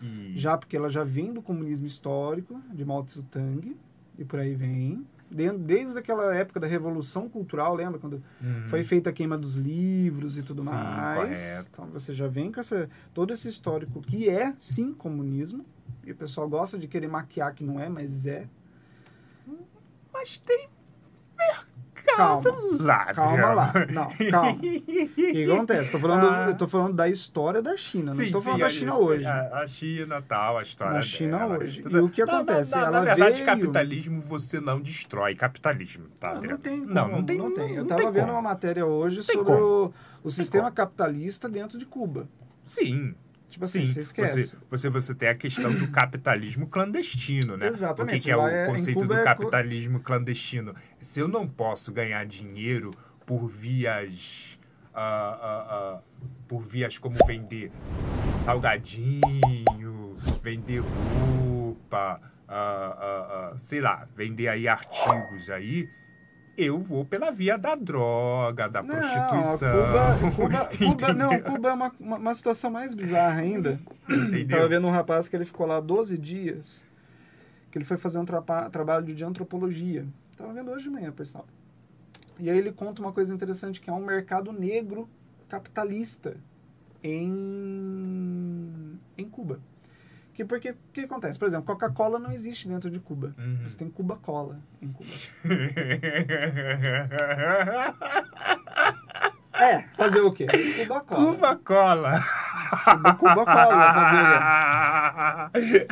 [0.02, 3.76] E- já porque ela já vem do comunismo histórico, de Mao Tse Tung,
[4.18, 5.06] e por aí vem.
[5.30, 7.98] Desde, aquela época da Revolução Cultural, lembra?
[7.98, 8.68] Quando Uhum.
[8.68, 11.28] foi feita a queima dos livros e tudo Sim, mais.
[11.40, 11.68] correto.
[11.72, 15.64] Então você já vem com essa, todo esse histórico que é, sim, comunismo.
[16.04, 18.46] E o pessoal gosta de querer maquiar que não é, mas é.
[20.12, 20.68] Mas tem
[22.16, 22.42] Calma.
[22.80, 23.72] lá, Calma lá.
[23.92, 24.52] Não, calma.
[24.60, 25.90] O que acontece?
[25.90, 26.46] Tô falando, Ah.
[26.48, 28.96] eu tô falando da história da China, não Sim, estou sim, falando da a- China
[28.96, 29.26] hoje.
[29.26, 31.58] A, a China tal, a história Na China dela.
[31.58, 31.82] hoje.
[31.82, 32.70] E o que Na- na- acontece?
[32.72, 36.56] Na, na Ela verdade, veio- capitalismo você não destrói capitalismo, tá, Não, Adriano?
[36.56, 37.70] não tem como, não, não tem, não tem.
[37.74, 38.32] Eu não tava tem vendo como.
[38.36, 39.92] uma matéria hoje sobre o,
[40.22, 40.76] o sistema como.
[40.76, 42.28] capitalista dentro de Cuba.
[42.62, 43.14] Sim.
[43.54, 44.46] Tipo assim, Sim, você esquece.
[44.46, 47.68] Você, você, você tem a questão do capitalismo clandestino, né?
[47.68, 50.74] Exatamente, O que, que é o é- conceito do é capitalismo clandestino?
[50.98, 52.90] Se eu não posso ganhar dinheiro
[53.24, 54.58] por vias.
[54.92, 56.02] ah, ah, ah,
[56.48, 57.70] por vias como vender
[58.34, 62.20] salgadinho, vender roupa,
[63.56, 65.88] sei lá, vender aí artigos aí,
[66.56, 69.72] eu vou pela via da droga, da Não, prostituição.
[70.30, 71.40] Cuba, Cuba, Cuba, não?
[71.40, 73.80] Cuba é uma, uma, uma situação mais bizarra ainda.
[74.08, 74.58] Entendeu?
[74.58, 76.86] Tava vendo um rapaz que ele ficou lá 12 dias,
[77.70, 80.06] que ele foi fazer um trapa- trabalho de antropologia.
[80.36, 81.46] Tava vendo hoje de manhã, pessoal.
[82.38, 85.08] E aí ele conta uma coisa interessante, que é um mercado negro
[85.48, 86.36] capitalista
[87.64, 89.60] em, em Cuba.
[90.34, 91.38] Que porque o que acontece?
[91.38, 93.32] Por exemplo, Coca-Cola não existe dentro de Cuba.
[93.38, 93.60] Uhum.
[93.62, 95.08] Você tem Cuba-Cola em Cuba.
[99.56, 100.46] É, fazer o quê?
[100.80, 101.32] Cuba-Cola.
[101.32, 102.20] Cuba-Cola.
[103.18, 105.86] Cuba-Cola, fazer o quê?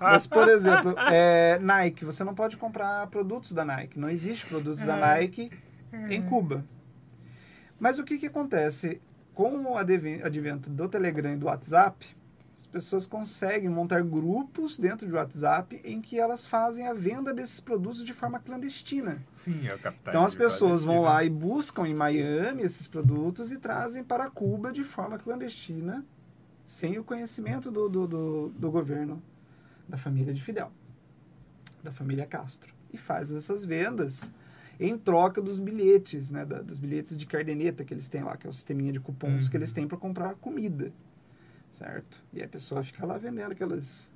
[0.00, 3.98] Mas, por exemplo, é, Nike, você não pode comprar produtos da Nike.
[4.00, 5.50] Não existe produtos da Nike
[6.10, 6.64] em Cuba.
[7.78, 9.00] Mas o que, que acontece?
[9.32, 12.04] Com o adven- advento do Telegram e do WhatsApp,
[12.58, 17.60] as pessoas conseguem montar grupos dentro do WhatsApp em que elas fazem a venda desses
[17.60, 19.22] produtos de forma clandestina.
[19.32, 20.08] Sim, é o capitalismo.
[20.08, 24.72] Então as pessoas vão lá e buscam em Miami esses produtos e trazem para Cuba
[24.72, 26.04] de forma clandestina,
[26.66, 29.22] sem o conhecimento do, do, do, do governo
[29.88, 30.72] da família de Fidel,
[31.80, 32.74] da família Castro.
[32.92, 34.32] E faz essas vendas
[34.80, 38.48] em troca dos bilhetes, né, da- dos bilhetes de cardeneta que eles têm lá, que
[38.48, 39.60] é o sisteminha de cupons que Uhum.
[39.60, 40.92] eles têm para comprar comida,
[41.70, 42.22] certo?
[42.32, 44.12] E a pessoa fica lá vendendo aqueles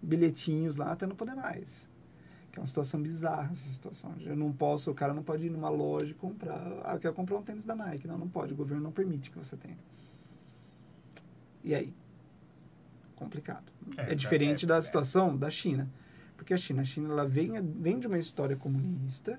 [0.00, 1.88] bilhetinhos lá até não poder mais.
[2.50, 4.14] Que é uma situação bizarra essa situação.
[4.20, 6.60] Eu não posso, o cara não pode ir numa loja e comprar.
[6.84, 8.06] Ah, eu quero comprar um tênis da Nike.
[8.06, 8.52] Não, não pode.
[8.52, 9.78] O governo não permite que você tenha.
[11.64, 11.94] E aí?
[13.16, 13.64] Complicado.
[13.96, 14.82] É, É, diferente é, da é.
[14.82, 15.88] situação da China.
[16.36, 19.38] Porque a China, a China ela vem, vem de uma história comunista,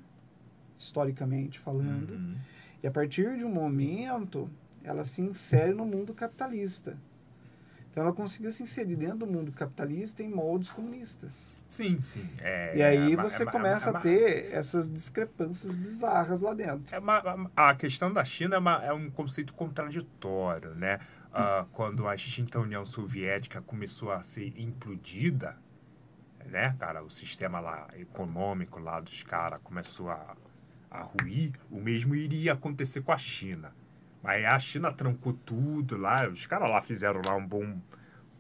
[0.80, 2.36] historicamente falando, Uhum.
[2.82, 4.50] e a partir de um momento
[4.84, 6.98] ela se insere no mundo capitalista.
[7.94, 11.54] Então ela conseguiu se inserir dentro do mundo capitalista em moldes comunistas.
[11.70, 12.28] Sim, sim.
[12.40, 16.84] É, E aí é você é começa é a ter essas discrepâncias bizarras lá dentro.
[16.92, 20.98] É uma- a questão da China é, uma- é um conceito contraditório, né?
[21.32, 25.56] Ah, quando a extinta União Soviética começou a ser implodida,
[26.48, 30.36] né, cara, o sistema lá econômico lá dos caras começou a,
[30.90, 33.72] a ruir, o mesmo iria acontecer com a China.
[34.24, 37.78] Mas a China trancou tudo lá, os caras lá fizeram lá um bom,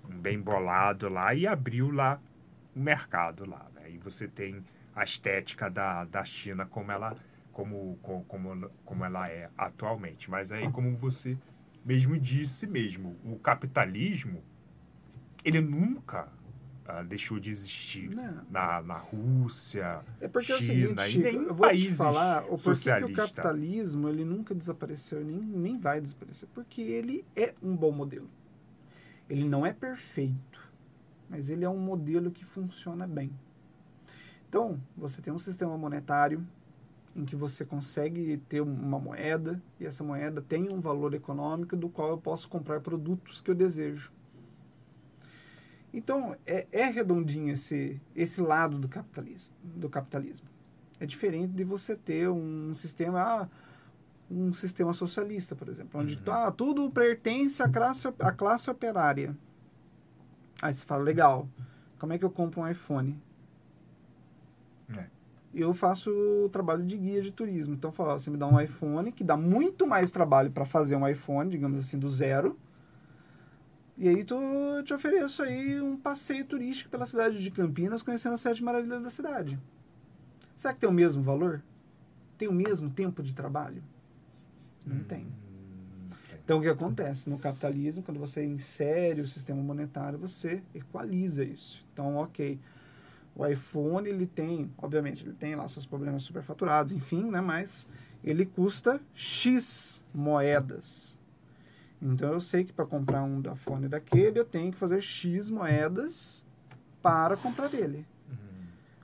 [0.09, 2.21] um bem bolado lá e abriu lá
[2.73, 3.91] o mercado lá, né?
[3.91, 4.63] E você tem
[4.95, 7.13] a estética da, da China como ela,
[7.51, 10.31] como, como, como, como ela é atualmente.
[10.31, 11.37] Mas aí, como você
[11.83, 14.41] mesmo disse mesmo, o capitalismo,
[15.43, 16.29] ele nunca
[16.85, 18.43] ah, deixou de existir Não.
[18.49, 22.43] na, na Rússia, É porque é o China seguinte, e nem eu vou te falar
[22.45, 27.53] o porquê que o capitalismo ele nunca desapareceu, nem, nem vai desaparecer, porque ele é
[27.61, 28.29] um bom modelo.
[29.29, 30.71] Ele não é perfeito,
[31.29, 33.31] mas ele é um modelo que funciona bem.
[34.49, 36.45] Então, você tem um sistema monetário
[37.15, 41.87] em que você consegue ter uma moeda e essa moeda tem um valor econômico do
[41.87, 44.11] qual eu posso comprar produtos que eu desejo.
[45.93, 50.47] Então, é, é redondinho esse, esse lado do capitalismo, do capitalismo.
[50.99, 53.47] É diferente de você ter um sistema, ah,
[54.29, 56.33] um sistema socialista, por exemplo, onde Uhum.
[56.33, 59.37] ah, tudo pertence à classe, à classe operária.
[60.61, 61.47] Aí você fala, legal,
[61.99, 63.21] como é que eu compro um iPhone?
[64.97, 65.07] É.
[65.53, 67.75] eu faço o trabalho de guia de turismo.
[67.75, 71.49] Então, você me dá um iPhone, que dá muito mais trabalho para fazer um iPhone,
[71.49, 72.57] digamos assim, do zero.
[73.97, 78.41] E aí eu te ofereço aí um passeio turístico pela cidade de Campinas, conhecendo as
[78.41, 79.59] sete maravilhas da cidade.
[80.55, 81.61] Será que tem o mesmo valor?
[82.37, 83.83] Tem o mesmo tempo de trabalho?
[84.85, 85.27] Não tem.
[86.43, 87.29] Então, o que acontece?
[87.29, 91.85] No capitalismo, quando você insere o sistema monetário, você equaliza isso.
[91.93, 92.59] Então, ok,
[93.35, 97.39] o iPhone, ele tem, obviamente, ele tem lá seus problemas superfaturados, enfim, né?
[97.39, 97.87] Mas
[98.23, 101.17] ele custa X moedas.
[102.03, 106.45] Então, eu sei que para comprar um iPhone daquele, eu tenho que fazer X moedas
[107.01, 108.05] para comprar dele.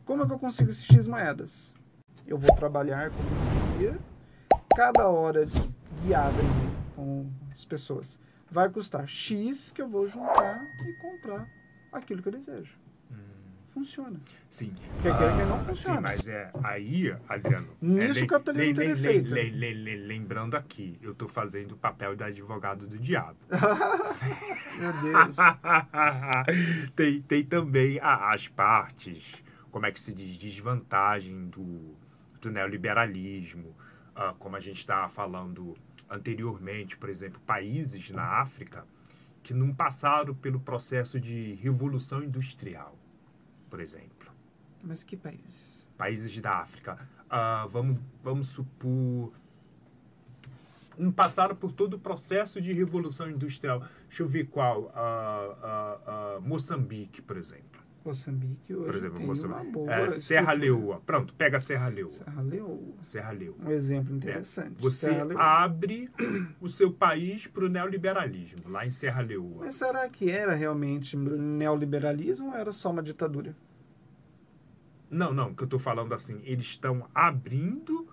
[0.04, 1.74] Como é que eu consigo esses X moedas?
[2.28, 3.98] Eu vou trabalhar com guia,
[4.76, 5.46] cada hora
[6.04, 6.38] guiada
[6.96, 8.20] com as pessoas
[8.52, 11.48] vai custar X que eu vou juntar e comprar
[11.92, 12.80] aquilo que eu desejo.
[13.80, 14.20] Funciona.
[14.50, 14.74] Sim.
[14.96, 15.96] Porque aquele que não funciona.
[15.98, 17.68] Sim, mas é aí, Adriano.
[17.82, 19.34] Nisso é, o capitalismo tem defeito.
[19.34, 23.38] le- le- le- lembrando aqui, eu estou fazendo o papel de advogado do diabo.
[24.78, 25.36] Meu Deus.
[26.94, 31.96] tem, tem também a- as partes, como é que se diz, desvantagem do,
[32.42, 33.74] do neoliberalismo,
[34.14, 35.78] ah, como a gente estava falando
[36.10, 38.86] anteriormente, por exemplo, países na África
[39.42, 42.99] que não passaram pelo processo de revolução industrial,
[43.70, 44.32] por exemplo
[44.84, 45.88] Mas que países?
[45.98, 46.98] países da África,
[47.30, 49.32] ah, vamos, vamos supor,
[50.98, 53.80] não passaram por todo o processo de revolução industrial.
[54.08, 54.92] Deixa eu ver qual.
[54.96, 57.69] ah, ah, Moçambique, por exemplo.
[58.10, 59.62] Moçambique hoje Por exemplo, Moçambique.
[59.62, 60.54] uma boa É, Serra.
[60.54, 61.02] Leoa.
[61.06, 62.10] Pronto, pega Serra Leoa.
[62.10, 62.94] Serra Leoa.
[63.02, 63.56] Serra Leoa.
[63.66, 64.18] Um exemplo né?
[64.18, 64.76] interessante.
[64.80, 65.42] Você Serra Leoa.
[65.42, 66.10] abre
[66.60, 69.60] o seu país para o neoliberalismo, lá em Serra Leoa.
[69.62, 73.56] Mas será que era realmente neoliberalismo ou era só uma ditadura?
[75.10, 78.08] Não, não, que eu estou falando assim, eles estão abrindo,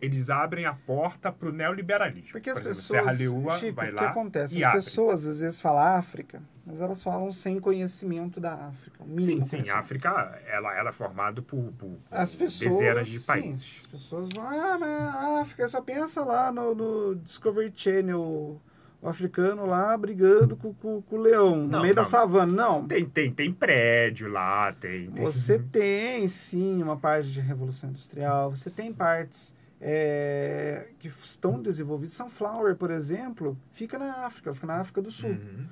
[0.00, 2.32] eles abrem a porta para o neoliberalismo.
[2.32, 3.16] Porque as Por exemplo, pessoas.
[3.16, 4.58] Serra Leoa Chico, vai o que lá acontece?
[4.58, 4.78] As abre.
[4.78, 9.02] pessoas às vezes falam África, mas elas falam sem conhecimento da África.
[9.18, 10.10] Sim, sim, a África,
[10.46, 12.72] ela, ela é formada por, por, por As pessoas.
[12.72, 13.76] dezenas de sim, países.
[13.80, 18.60] as pessoas vão, ah, mas a África só pensa lá no, no Discovery Channel,
[19.00, 22.08] o africano lá brigando com, com, com o leão, no Não, meio da não.
[22.08, 22.52] savana.
[22.52, 22.86] Não.
[22.86, 25.10] Tem, tem, tem prédio lá, tem...
[25.10, 25.24] tem...
[25.24, 32.14] Você tem sim uma parte de revolução industrial, você tem partes é, que estão desenvolvidas.
[32.14, 35.30] Sunflower, por exemplo, fica na África, fica na África do Sul.
[35.30, 35.66] Uhum.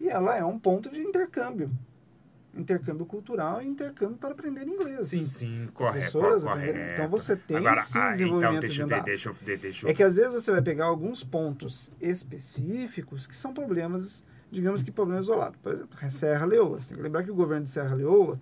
[0.00, 1.70] E ela é um ponto de intercâmbio.
[2.52, 5.08] Intercâmbio cultural e intercâmbio para aprender inglês.
[5.08, 6.78] Sim, sim, As correto, pessoas correto.
[6.94, 9.94] Então você tem Agora, sim ah, desenvolvimento então, deixa, da deixa, eu- de- deixa, É
[9.94, 15.26] que às vezes você vai pegar alguns pontos específicos que são problemas, digamos que problemas
[15.26, 15.60] isolados.
[15.62, 16.80] Por exemplo, Serra Leoa.
[16.80, 18.40] Você tem que lembrar que o governo de Serra Leoa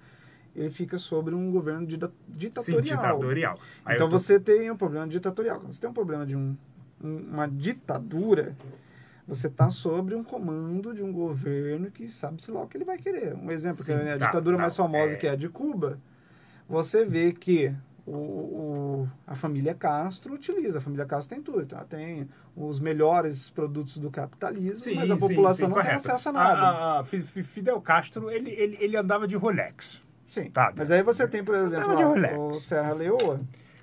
[0.56, 2.82] ele fica sobre um governo dita- ditatorial.
[2.82, 3.58] Sim, ditatorial.
[3.84, 5.60] Aí então tô- você tem um problema ditatorial.
[5.60, 6.56] Quando você tem um problema de um,
[7.04, 8.56] um- uma ditadura,
[9.28, 12.96] você está sobre um comando de um governo que sabe-se lá o que ele vai
[12.98, 13.34] querer.
[13.34, 15.16] Um exemplo, Sim, que é a tá, ditadura tá, mais famosa, é.
[15.16, 15.98] que é a de Cuba,
[16.68, 17.72] você vê que
[18.06, 20.78] o, o- a família Castro utiliza.
[20.78, 21.66] A família Castro tem tudo.
[21.66, 21.84] Tá?
[21.84, 22.26] Tem
[22.56, 26.08] os melhores produtos do capitalismo, mas a sim, população sim, não tem correto.
[26.10, 26.60] acesso a nada.
[26.62, 30.00] A- a- Fi- Fi- Fidel Castro, ele, ele, ele andava de Rolex.
[30.26, 30.50] Sim.
[30.50, 33.40] Tá, mas aí você tem, por exemplo, lá, o Serra Leoa,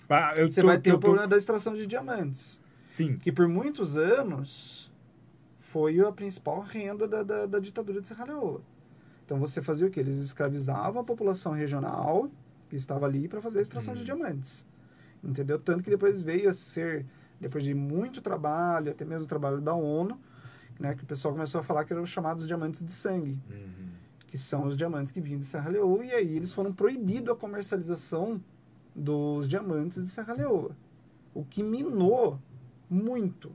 [0.09, 2.59] Ah, você tô- vai ter eu o tô- problema da extração de diamantes.
[2.87, 4.91] Sim, que por muitos anos
[5.75, 8.61] foi a principal renda da, da, da ditadura de Serra Leoa.
[9.25, 9.99] Então você fazia o quê?
[9.99, 12.29] Eles escravizavam a população regional
[12.69, 14.05] que estava ali para fazer a extração de Hum.
[14.05, 14.65] diamantes.
[15.21, 15.59] Entendeu?
[15.59, 17.05] Tanto que depois veio a ser,
[17.41, 20.17] depois de muito trabalho, até mesmo o trabalho da ONU,
[20.79, 23.89] né, que o pessoal começou a falar que eram os chamados diamantes de sangue, Uhum.
[24.27, 27.35] que são os diamantes que vinham de Serra Leoa, e aí eles foram proibidos a
[27.35, 28.41] comercialização
[28.95, 30.71] dos diamantes de Serra Leoa.
[31.33, 32.39] O que minou
[32.89, 33.51] muito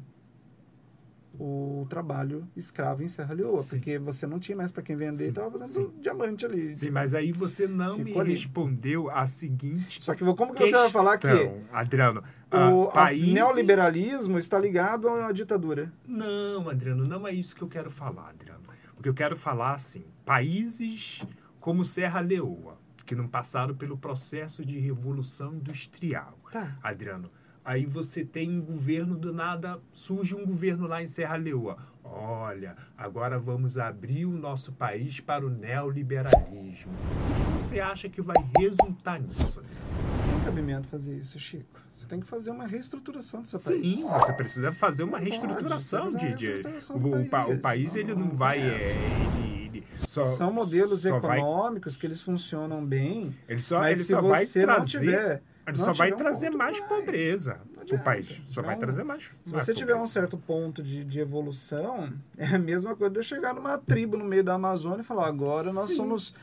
[1.39, 3.71] o trabalho escravo em Serra Leoa, Sim.
[3.77, 5.93] porque você não tinha mais para quem vender e Sim, estava fazendo sim.
[6.01, 6.77] diamante ali.
[6.77, 8.31] Sim, mas aí você não me Ficou ali.
[8.33, 11.27] respondeu a seguinte Só que como que você vai falar que
[11.73, 12.23] Adriano,
[12.53, 13.33] o ah, a- países...
[13.33, 15.93] neoliberalismo está ligado à ditadura?
[16.07, 18.61] Não, Adriano, não é isso que eu quero falar, Adriano.
[18.99, 21.25] O que eu quero falar, assim, países
[21.59, 22.77] como Serra Leoa,
[23.07, 26.39] que não passaram pelo processo de revolução industrial.
[26.53, 26.77] Tá.
[26.83, 27.31] Adriano,
[27.71, 31.77] aí você tem um governo do nada, surge um governo lá em Serra Leoa.
[32.03, 36.91] Olha, agora vamos abrir o nosso país para o neoliberalismo.
[37.49, 39.63] O que você acha que vai resultar nisso?
[40.27, 41.79] Não tem cabimento fazer isso, Chico.
[41.95, 44.01] Você tem que fazer uma reestruturação do seu Sim, país.
[44.03, 47.29] você precisa fazer uma Não pode, reestruturação você de, fazer uma reestruturação o, do o
[47.29, 47.61] pa- o país.
[47.61, 48.81] país ele não Não vai é,
[50.09, 54.11] só São modelos só vai- econômicos que eles funcionam bem, ele só mas ele se
[54.11, 55.41] só vai você não trazer tiver não
[55.79, 56.89] só vai um trazer mais vai.
[56.89, 58.05] pobreza pro adianta.
[58.05, 58.43] país.
[58.47, 59.31] Só vai trazer mais.
[59.45, 63.19] Se mais você tiver um certo ponto de, de evolução, é a mesma coisa de
[63.19, 65.97] eu chegar numa tribo no meio da Amazônia e falar, agora nós Sim.
[65.97, 66.35] somos.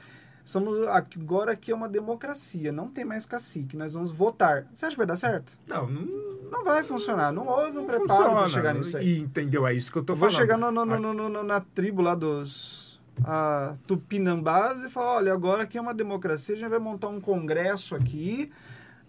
[0.43, 4.65] somos agora aqui é uma democracia, não tem mais cacique, nós vamos votar.
[4.73, 5.51] Você acha que vai dar certo?
[5.67, 9.05] Não, não, Não vai funcionar, não houve um não preparo para chegar nisso aí.
[9.17, 9.67] E entendeu?
[9.67, 10.41] É isso que eu tô Eu vou falando.
[10.41, 12.87] chegar no, no- no- no- no- na tribo lá dos
[13.25, 17.19] a, Tupinambás e falar, olha, agora aqui é uma democracia, a gente vai montar um
[17.19, 18.51] congresso aqui,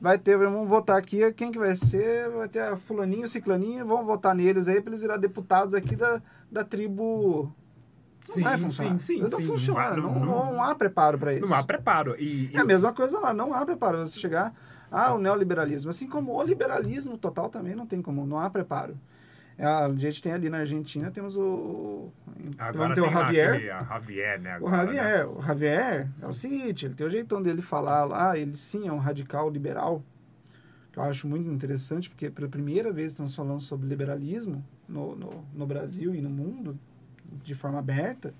[0.00, 2.28] vai ter, vamos votar aqui, quem que vai ser?
[2.30, 6.22] Vai ter a fulaninho, ciclaninho, vamos votar neles aí para eles virar deputados aqui da,
[6.50, 7.52] da tribo...
[8.28, 8.98] Não Sim, vai funcionar.
[8.98, 11.46] sim, sim, Não funciona, não- não- não há preparo para isso.
[11.46, 12.14] Não há preparo.
[12.20, 13.96] E, É a mesma coisa lá, não há preparo.
[14.06, 14.52] Você chegar,
[14.90, 18.98] ah, o neoliberalismo, assim como o liberalismo total também não tem como, não há preparo.
[19.58, 21.42] É, A gente tem ali na Argentina, temos o.
[21.42, 22.12] o-
[22.58, 23.50] Agora o tem lá Javier.
[23.50, 24.52] aquele, a Javier, né?
[24.60, 24.94] O Agora, né?
[24.94, 28.86] Javier, o Javier é o seguinte, ele tem o jeitão dele falar lá, ele sim
[28.86, 30.00] é um radical liberal,
[30.92, 35.44] que eu acho muito interessante, porque pela primeira vez estamos falando sobre liberalismo no, no,
[35.52, 36.78] no Brasil e no mundo,
[37.42, 38.32] de forma aberta,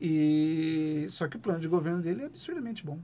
[0.00, 2.98] e só que o plano de governo dele é absurdamente bom.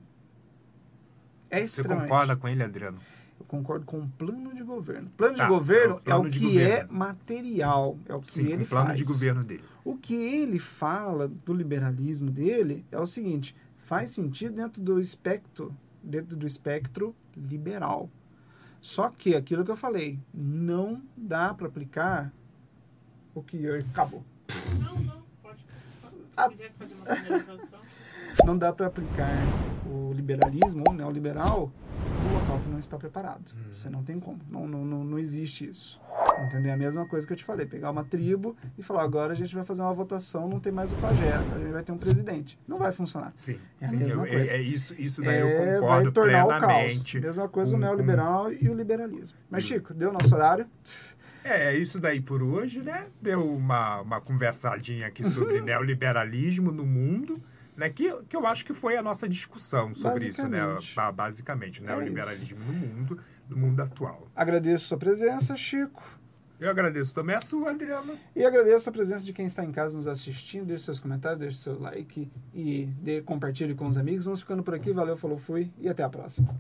[1.51, 2.99] É Você concorda com ele, Adriano?
[3.41, 5.09] Eu concordo com o plano de governo.
[5.17, 6.73] Plano Tá, de governo é o é o que governo.
[6.75, 8.99] é material, é o que Sim, ele o plano faz.
[8.99, 9.65] de governo dele.
[9.83, 15.75] O que ele fala do liberalismo dele é o seguinte: faz sentido dentro do espectro,
[16.03, 18.11] dentro do espectro liberal.
[18.81, 22.33] Só que aquilo que eu falei, não dá para aplicar
[23.35, 24.23] o que acabou.
[24.81, 25.65] Não, não, pode.
[26.37, 26.45] Ah.
[26.45, 27.81] Se quiser fazer uma finalização.
[28.47, 29.35] Não dá para aplicar
[29.85, 31.71] o liberalismo ou neoliberal
[32.59, 33.53] que não está preparado.
[33.73, 34.41] Você não tem como.
[34.51, 36.01] Não, não, não, não existe isso.
[36.49, 36.71] Entendeu?
[36.71, 37.67] É a mesma coisa que eu te falei.
[37.67, 40.93] Pegar uma tribo e falar, agora a gente vai fazer uma votação, não tem mais
[40.93, 42.59] o pajé, a gente vai ter um presidente.
[42.67, 43.31] Não vai funcionar.
[43.35, 43.97] Sim, É a sim.
[43.99, 44.53] mesma eu- coisa.
[44.53, 45.43] é, é isso, isso daí É,
[45.77, 47.13] eu concordo vai tornar o plenamente.
[47.21, 47.25] caos.
[47.27, 49.39] Mesma coisa com- o neoliberal e o liberalismo.
[49.51, 50.67] Mas, Chico, deu nosso horário?
[51.45, 53.07] É, é isso daí por hoje, né?
[53.21, 57.41] Deu uma, uma conversadinha aqui sobre neoliberalismo no mundo,
[57.81, 57.91] né?
[57.91, 60.61] Que, que eu acho que foi a nossa discussão sobre isso, né?
[60.61, 60.95] Basicamente.
[60.95, 63.19] Ba- Basicamente, É neoliberalismo no mundo,
[63.49, 64.29] no mundo atual.
[64.37, 66.19] Agradeço sua presença, Chico.
[66.61, 68.19] Eu agradeço também a sua, Adriano.
[68.37, 70.67] E agradeço a presença de quem está em casa nos assistindo.
[70.67, 74.27] Deixe seus comentários, deixe seu like e dê, compartilhe com os amigos.
[74.27, 74.93] Vamos ficando por aqui.
[74.93, 76.55] Valeu, falou, fui e até a próxima.